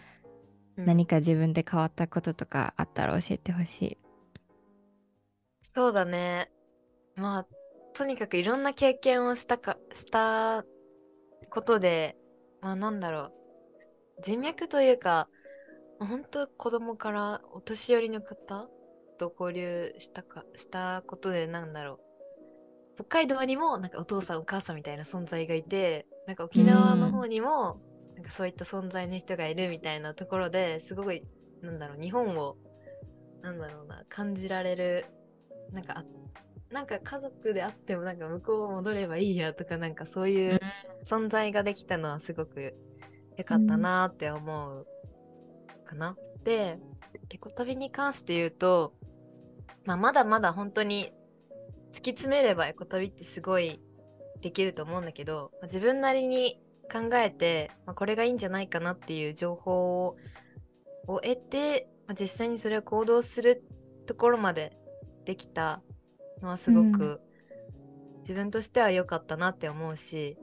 [0.77, 3.99] うん何か自分で変わったこととかあったら教えてほしい。
[5.63, 6.51] そうだね。
[7.17, 7.47] まあ、
[7.95, 10.65] とにかくいろんな経験をしたか、した
[11.51, 12.17] ことで、
[12.61, 13.33] まあなんだろ
[14.19, 14.23] う。
[14.23, 15.29] 人脈というか、
[15.99, 18.69] 本当子供からお年寄りの方
[19.19, 21.99] と交流したか、したことでなんだろう。
[22.95, 27.81] 北海道にもなんかお父さんお母さんみたいな存在がいて、なんか沖縄の方にも
[28.15, 31.23] なんかそういった存在の人がいるみたいなところですごい、
[31.63, 32.57] なんだろう、日本を、
[33.43, 35.07] なんだろうな、感じられる
[35.73, 36.22] なんかあって
[36.73, 40.61] なんか家族であってもなんか向こう戻ればいいやとかなんかそういう
[41.05, 42.75] 存在ができたのはすごく
[43.37, 44.87] 良かったなって思う
[45.85, 46.17] かな。
[46.45, 46.79] で
[47.31, 48.95] エコ旅に関して言うと、
[49.85, 51.13] まあ、まだまだ本当に
[51.93, 53.81] 突き詰めればエコ旅ってすごい
[54.41, 56.61] できると思うんだけど、まあ自分なりに
[56.91, 60.17] 考えて、まあ、これがいいんじゃないかなっていう情報を
[61.07, 63.65] を得て、まあ、実際にそれを行動する
[64.07, 64.77] ところまで
[65.25, 65.83] できた
[66.43, 67.21] のはすごく、
[68.23, 70.39] 自分としては良かったなって思うし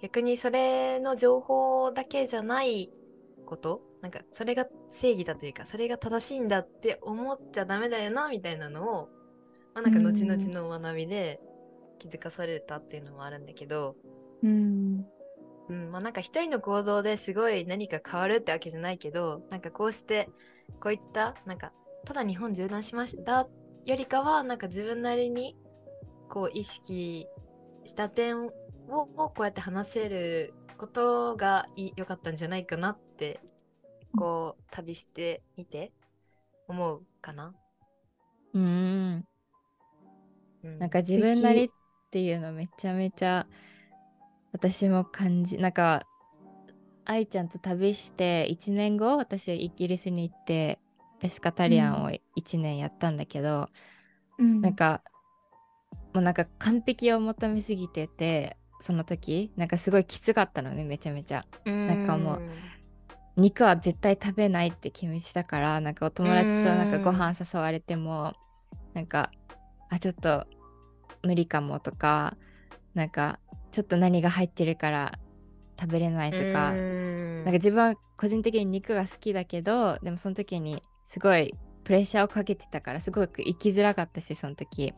[0.00, 2.90] 逆にそれの情報だけじゃない
[3.46, 9.08] ことなんかそれが正義だというかそれが正しいんだって思っちゃダメだよなみたいなのを、
[9.74, 11.40] まあ、なんか後々の学びで
[12.00, 13.94] 気づかされたっていうのもあるんだけど、
[14.42, 15.06] うん。
[15.68, 20.28] うん、まあなんか一人の行動ですごい何か変わるってわけじゃないけど、なんかこうして、
[20.80, 21.72] こういった、なんか、
[22.04, 23.46] ただ日本縦断しました
[23.84, 25.56] よりかは、なんか自分なりに、
[26.28, 27.26] こう意識
[27.84, 28.50] した点を
[29.06, 33.40] こうやって話せることがい良かったんじゃないかなって、
[34.16, 35.92] こう旅してみて
[36.68, 37.54] 思うかな。
[38.54, 39.24] うーん。
[40.64, 41.70] うん、なんか自分なりっ
[42.10, 43.46] ていうのめちゃめちゃ
[44.52, 46.02] 私も感じなんか
[47.04, 50.78] 愛ちゃんと旅して1年後私はイギリスに行って
[51.22, 53.68] ペスカタリアンを1年やったんだけど、
[54.38, 54.60] うん。
[54.60, 55.02] なんか
[56.12, 61.46] もうなんか完璧を求めすぎててその時なんかすごいきつかったのねめちゃめちゃ。
[61.64, 62.42] なんかもう
[63.36, 68.34] 肉は絶対食べないって決めてたからなんかお友達となんかご飯誘われても
[68.92, 69.30] なんか
[69.88, 70.44] あちょっと
[71.22, 72.36] 無理かもとか
[72.94, 73.38] なんか
[73.70, 75.18] ちょっと何が入ってるから
[75.80, 80.82] 食べれないとか、なんか自分は個人的に肉が好きだけどでもその時に
[81.12, 81.54] すごい
[81.84, 84.94] プレッシャーをかけてたからすごく生きづらかったしその時。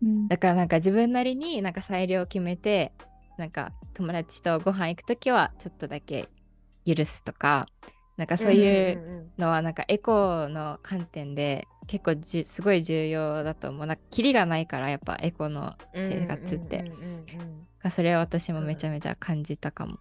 [0.00, 0.28] うん。
[0.28, 2.92] だからなんか自分なりになんか裁量を決めて
[3.38, 6.28] なんか友達とご飯行く時はちょっとだけ
[6.86, 7.66] 許すとか
[8.16, 13.86] なんかそういうのはなんかエコの観点で結構じゅすごい重要だと思う。
[13.86, 16.84] なんかキリがないからやっぱエコの生活って、
[17.90, 19.98] それは私もめちゃめちゃ感じたかも。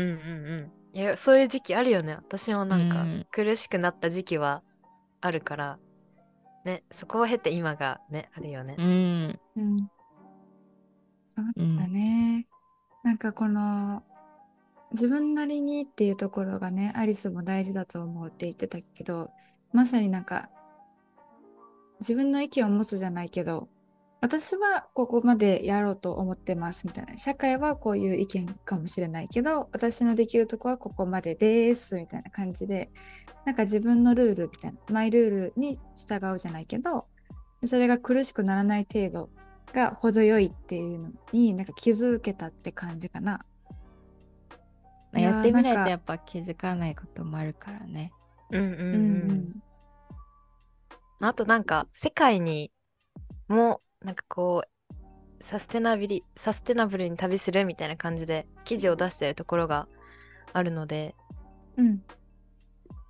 [0.00, 0.98] うんうんうん。
[0.98, 2.14] いや、そういう時期あるよね。
[2.14, 4.62] 私もなんかうん苦しくなった時期は
[5.20, 5.78] あるから、
[6.64, 8.82] ね、そこを経て今がね、あるよねう。
[8.82, 9.90] んうん
[11.28, 12.46] そうだね。
[13.02, 14.02] なんかこの
[14.92, 19.30] 自分なりにっていうところがね、アリスも大事だと思うって言ってたけど、
[19.72, 20.50] まさになんか
[22.00, 23.68] 自分の意見を持つじゃないけど、
[24.20, 27.16] 私はここまでやろうと思ってますみたいな。
[27.16, 32.90] 社会はこういう意見かもしれないけど、私のできるとこはここまでですみたいな感じで、
[33.46, 37.06] なんか自分のルールみたいな、マイルールに従うじゃないけど、
[37.64, 39.30] それが苦しくならない程度
[39.72, 43.44] が程よいっていうのになんか気づけたって感じかな。
[45.12, 48.12] まあ、いやってみないとやっぱ気づかないこともあるからね。
[48.50, 48.78] うんうんうん。
[48.78, 49.62] うんうん
[51.22, 52.72] あとなんか、世界に
[53.46, 59.88] も、なんかこう、サステナビリ、サステナブルに旅するみたいな感じで記事を出してるところが
[60.52, 61.14] あるので、
[61.76, 62.02] うん。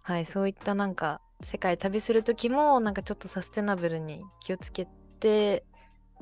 [0.02, 4.86] はい、そういったなんか世界旅する時もなんかちょっとサステナブルに気をつけ
[5.20, 5.64] て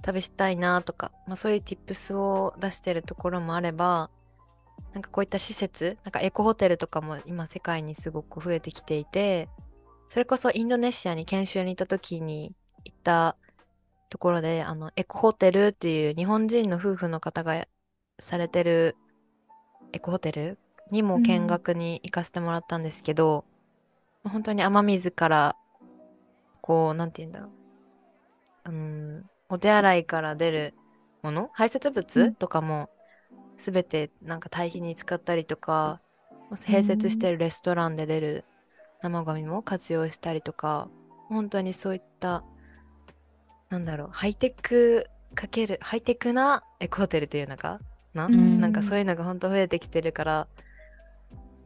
[0.02, 4.10] 旅したいなとか、まあ、そういう tips を出してるところもあれば
[4.92, 9.48] なんかこういった施設なんかエコホテルとかも今世界にすごく増えてきていて
[10.10, 12.54] それこそインドネシアに研修に行った時に
[12.84, 13.36] 行った
[14.08, 17.66] ところであのエコホテルっていう日本人の夫婦の方が
[18.20, 18.96] されてる
[19.92, 20.58] エコホテル
[20.90, 23.44] にも見学に行かせてもらったんですけど、
[24.24, 25.56] 本当に雨水から
[26.60, 28.70] こうなんて言うんだろう。
[28.70, 30.74] うんお手洗いから出る
[31.22, 32.36] もの排泄う物ん。
[32.38, 32.90] とかも
[33.58, 36.00] 全てなんか堆肥に使ったりとか
[36.52, 38.44] 併設してるレストランで出る
[39.02, 40.90] 生ゴミも活用したりとか
[41.28, 42.44] 本当にそういった
[43.70, 47.80] なんだろうハイテクかけるハイテクなエコホテルというのか？
[48.14, 48.60] な、うん。
[48.60, 50.48] なんかそういうのが本当増えてきてるから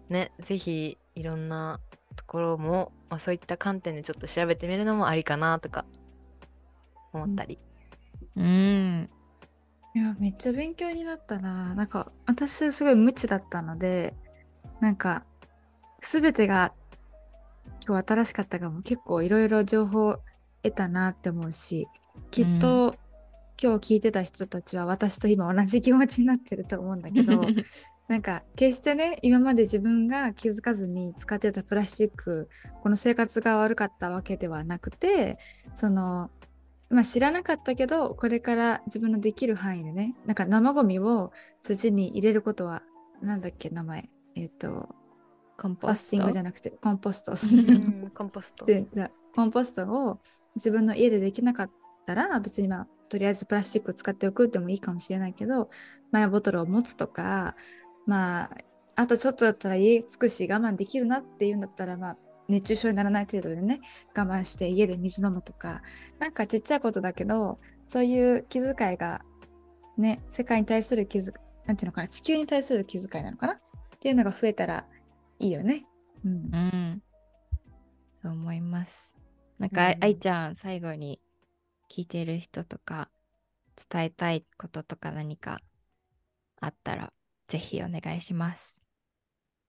[0.09, 1.80] ねぜひいろんな
[2.16, 5.84] ところも、まあ、そういった観点でちょっと調べてみるのもありかなとか
[7.12, 7.59] 思ったり。
[8.36, 9.09] うん。
[9.94, 11.74] いやめっちゃ勉強になったな。
[11.74, 14.14] なんか私すごい無知だったので
[14.80, 15.24] なんか
[16.00, 16.72] 全てが
[17.86, 18.82] 今日新しかったかも。
[18.82, 20.18] 結構いろいろ情報
[20.62, 21.88] 得たなって思うし
[22.30, 22.94] きっと、
[23.62, 27.40] 今日聞いてた人たちは私と今同じ気持ちになってると思うんだけど
[28.08, 32.48] なんか決してね今まで自分が気づかずに使ってたプラスチック
[32.82, 35.38] この生活が悪かったわけではなくて
[35.74, 36.30] その
[36.90, 41.32] まあ知らなかったけどこれから自分のできる範囲でねなんか生ゴミを
[41.62, 42.82] 土に入れることは
[43.22, 44.10] なんだっけ名前。
[44.34, 44.88] えっ、と
[45.58, 47.32] コンポスティングじゃなくてコンポスト。
[47.32, 48.66] うんコンポスト。
[49.35, 50.20] コンポストを
[50.57, 51.70] 自分の家でできなかっ
[52.07, 55.70] たら別にまあとりあえずプラスチックを使っておくでもいいかもしれないけど
[56.11, 57.57] マイボトルを持つとか
[58.07, 58.51] まあ
[58.95, 62.16] あとちょっとだったら家着くし我慢できるなっていうんだったらまあ
[62.49, 63.80] 熱中症にならない程度でね
[64.14, 65.83] 我慢して家で水飲むとか
[66.18, 69.22] なんかちっちゃいことだけどそういう気遣いが
[69.97, 71.33] ね世界に対する気遣い
[71.66, 73.55] なんていうのかな地球に対する気遣いなのかな？
[73.55, 73.59] っ
[74.01, 74.85] ていうのが増えたら
[75.39, 75.87] いいよね。
[76.24, 77.03] うんう、ん。
[78.23, 79.16] そう思います。
[79.59, 81.18] なんか、あうん愛ちゃん、最後に
[81.91, 83.11] 聞いてる人とか、
[83.91, 85.62] 伝えたいこととか何か
[86.61, 87.12] あったら、
[87.49, 88.83] ぜひお願いします。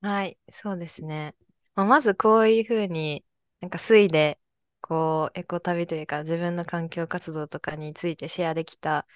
[0.02, 1.36] はい、そうですね。
[1.76, 3.26] まあ、まずこういうふうに、
[3.62, 4.40] なんか推で、
[4.82, 9.08] こう、エコ旅というか、自分の環境活動とかについてシェアできた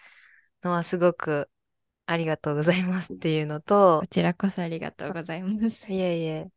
[0.63, 1.49] のはすごく
[2.07, 5.91] ありがとうございますっていうのとこ、ちらこそありがとうございます。
[5.91, 6.51] いえいえ、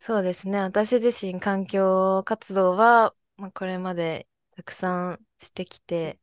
[0.00, 0.58] そうですね。
[0.60, 6.18] 私自身環境活動は、まあ、これまでたくさんしてきて、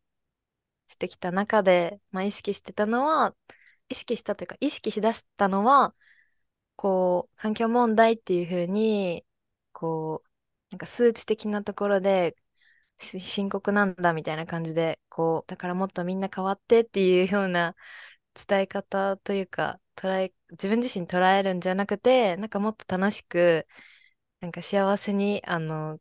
[0.88, 3.36] してきた中で、まあ、意識してたのは、
[3.89, 5.95] 意識したというか、意識しだしたのは、
[6.75, 9.25] こう、環境問題っていうふうに、
[9.73, 10.30] こう、
[10.71, 12.36] なんか数値的なところで、
[12.99, 17.75] 深刻なんだみたいな感じで、こう、だからもっとみんな変わってっていうような
[18.47, 23.67] 伝え方というか、捉え、自分自身捉えるんじゃなくて、なんかもっと楽しく、
[24.41, 25.99] なんか幸せに、あの、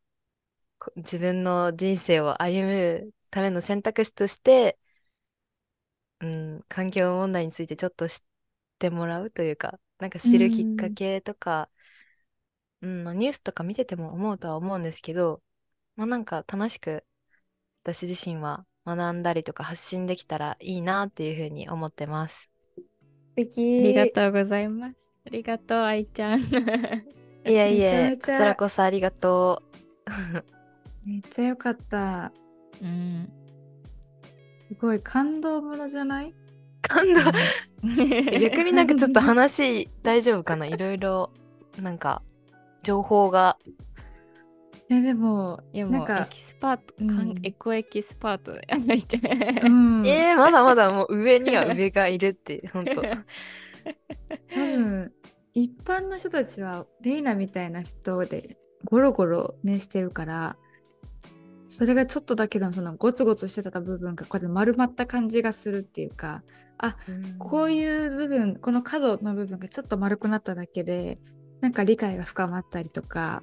[0.78, 4.78] こ自分の人生を歩むための選択肢として、
[6.20, 6.26] う
[6.58, 8.20] ん、環境問題についてちょっと知っ
[8.78, 11.70] てもらうというか、なんか知るきっかけとか、
[12.80, 15.42] うん、まあニュースとか見てても思うとは思うんですけど、
[15.96, 17.04] まあなんか楽しく
[17.84, 22.50] 私自身は学んだりとか発信できたらいいなっていうふうに思ってます。
[23.36, 25.12] 素敵ありがとうございます。
[25.26, 26.40] ありがとう、愛ちゃん。
[27.46, 29.62] いえいえ、めちゃめちゃこちらこそありがと
[30.06, 30.42] う。
[31.08, 32.32] めっちゃよかった。
[32.82, 33.30] うん。
[34.68, 36.34] すごい感動ものじゃない？
[36.80, 37.20] 感動。
[38.40, 40.66] 逆になんかちょっと話大丈夫かな？
[40.66, 41.30] いろいろ
[41.80, 42.22] なんか
[42.82, 43.58] 情報が。
[44.88, 49.66] いやでも、いやもうエなんか、キスパート、うんかんエコエキスパートだよ、愛ちゃん。
[49.66, 53.02] うん、えー、まだまだもう上には上がいるって、本当。
[53.02, 55.12] 多分
[55.54, 60.56] 一般の人たちはレイナみたいな人でゴロゴロねしてるから
[61.68, 66.42] それがちょっとだけでもそのゴツゴツしてた部分がこうやって丸まった感じがするっていうか
[66.78, 66.96] あ
[67.38, 71.18] こういいう部分この角の部分がちょっと丸くなっただけで
[71.60, 73.42] なんか理解が深まったりとか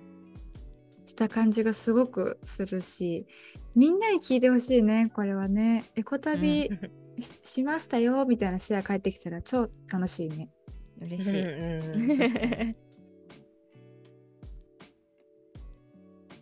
[1.05, 3.25] した感じがすごくするし
[3.75, 6.69] みんなに聞いてほしいねこれはねエコ旅
[7.19, 10.49] し,、しましたよみたいなシェア返ってきたら超楽しいね。
[10.99, 11.41] 嬉しい。
[11.41, 12.75] うん確かに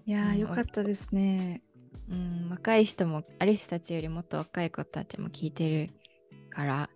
[0.05, 1.62] いやーうんよかったですね。
[2.09, 5.89] うん、若い人もアリスたちよりもっと若い子たちも聞いてる
[6.49, 6.89] から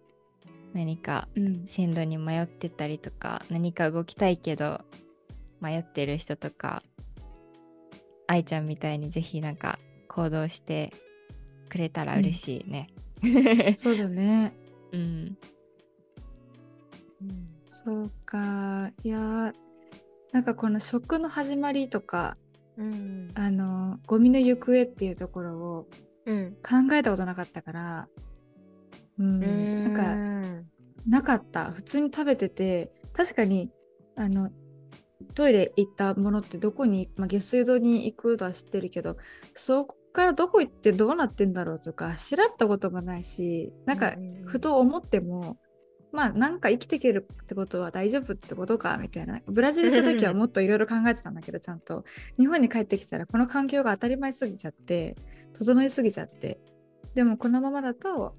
[0.74, 4.82] 何かうん、進路に迷ってたりとか何か動きたいけど
[5.62, 6.84] 迷ってる人とか
[8.28, 10.94] 愛ちゃんみたいにぜひなんか行動して
[11.70, 12.90] くれたら嬉しいね。
[13.78, 14.54] そうだね。
[14.92, 15.38] うん、
[17.66, 18.92] そうか。
[19.04, 19.54] いやー
[20.32, 22.38] なんかこの食の始まりとか
[22.78, 23.30] うん。
[23.36, 25.88] あのゴミの行方っていうところを
[26.26, 26.52] うん。
[26.56, 28.08] 考えたことなかったから、
[29.18, 30.66] うん、なんかうん。
[31.08, 31.72] なかった。
[31.72, 33.70] 普通に食べてて確かに
[34.16, 34.50] あの
[35.36, 39.18] トイレ行ったものってどこに、まあ、下水道に行くとは知ってるけど
[39.54, 44.16] そこからどこ行ってどうなってんだろうとか調べたこともないしなんか
[44.46, 45.58] ふと思っても、
[46.14, 49.42] まあなんか生きていけるってことは大丈夫ってことかみたいな。
[49.48, 52.06] ブラジル行った時は もっといろいろ考えてたんだけどちゃんと。
[52.40, 55.18] 日本に帰ってきたらこの環境が当たり前すぎちゃって
[55.52, 56.62] 整いすぎちゃって。
[57.14, 58.38] でもこのままだと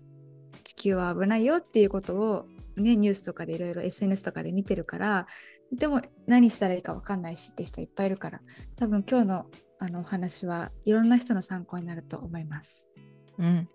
[0.64, 5.26] 地球は危ないよっていうことをねニュースとかでいろいろ SNS とかで見てるから
[5.72, 8.40] でも何したらいいか分かんないしって人いっぱいいるから
[8.76, 9.46] 多分今日の
[9.78, 12.88] あのお話はいろんな人の参考になると思います。
[13.38, 13.68] うん。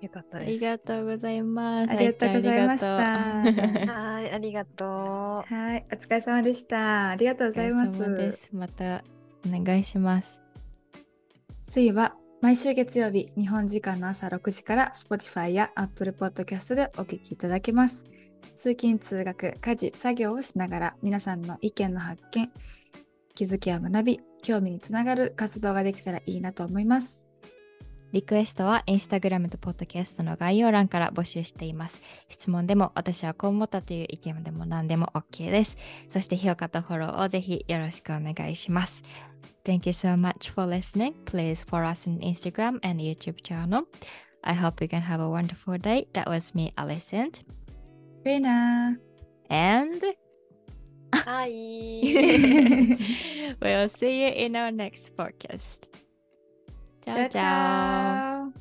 [0.00, 0.52] よかったあです。
[0.52, 1.90] りがとうございます。
[1.90, 7.10] ありがとうございましたありがとう はい、ありがとはい、お疲れ様でした。
[7.10, 8.56] ありがとうございまお疲れ様ですす。
[8.56, 9.04] また
[9.46, 10.42] お願いします。
[11.62, 12.16] 水は
[12.46, 18.04] 毎週月曜日、日本時間の朝6時から Spotify や Apple Podcast でお聞きいただけます。
[18.54, 22.52] 通勤・通学、家事、作業をしながら皆さんの意見の発見、
[23.34, 27.26] 気づきや学び、興味につながる活動ができたらいいなと思います。
[28.12, 32.00] リクエストはインスタグラムとポッドキャストの概要欄から募集しています。
[32.28, 35.76] 質問でも私はこう思ったという意見でも何でも OK です。
[36.08, 39.02] そして評価とフォローをぜひよろしくお願いします。
[39.66, 41.14] Thank you so much for listening.
[41.26, 43.82] Please follow us on Instagram and YouTube channel.
[44.44, 46.06] I hope you can have a wonderful day.
[46.14, 47.32] That was me, Alison.
[48.24, 48.96] Rina.
[49.50, 50.04] And
[51.14, 51.48] Hi.
[53.60, 55.88] we'll see you in our next podcast.
[57.04, 57.28] Ciao, ciao.
[57.28, 57.30] ciao.
[57.30, 58.52] ciao.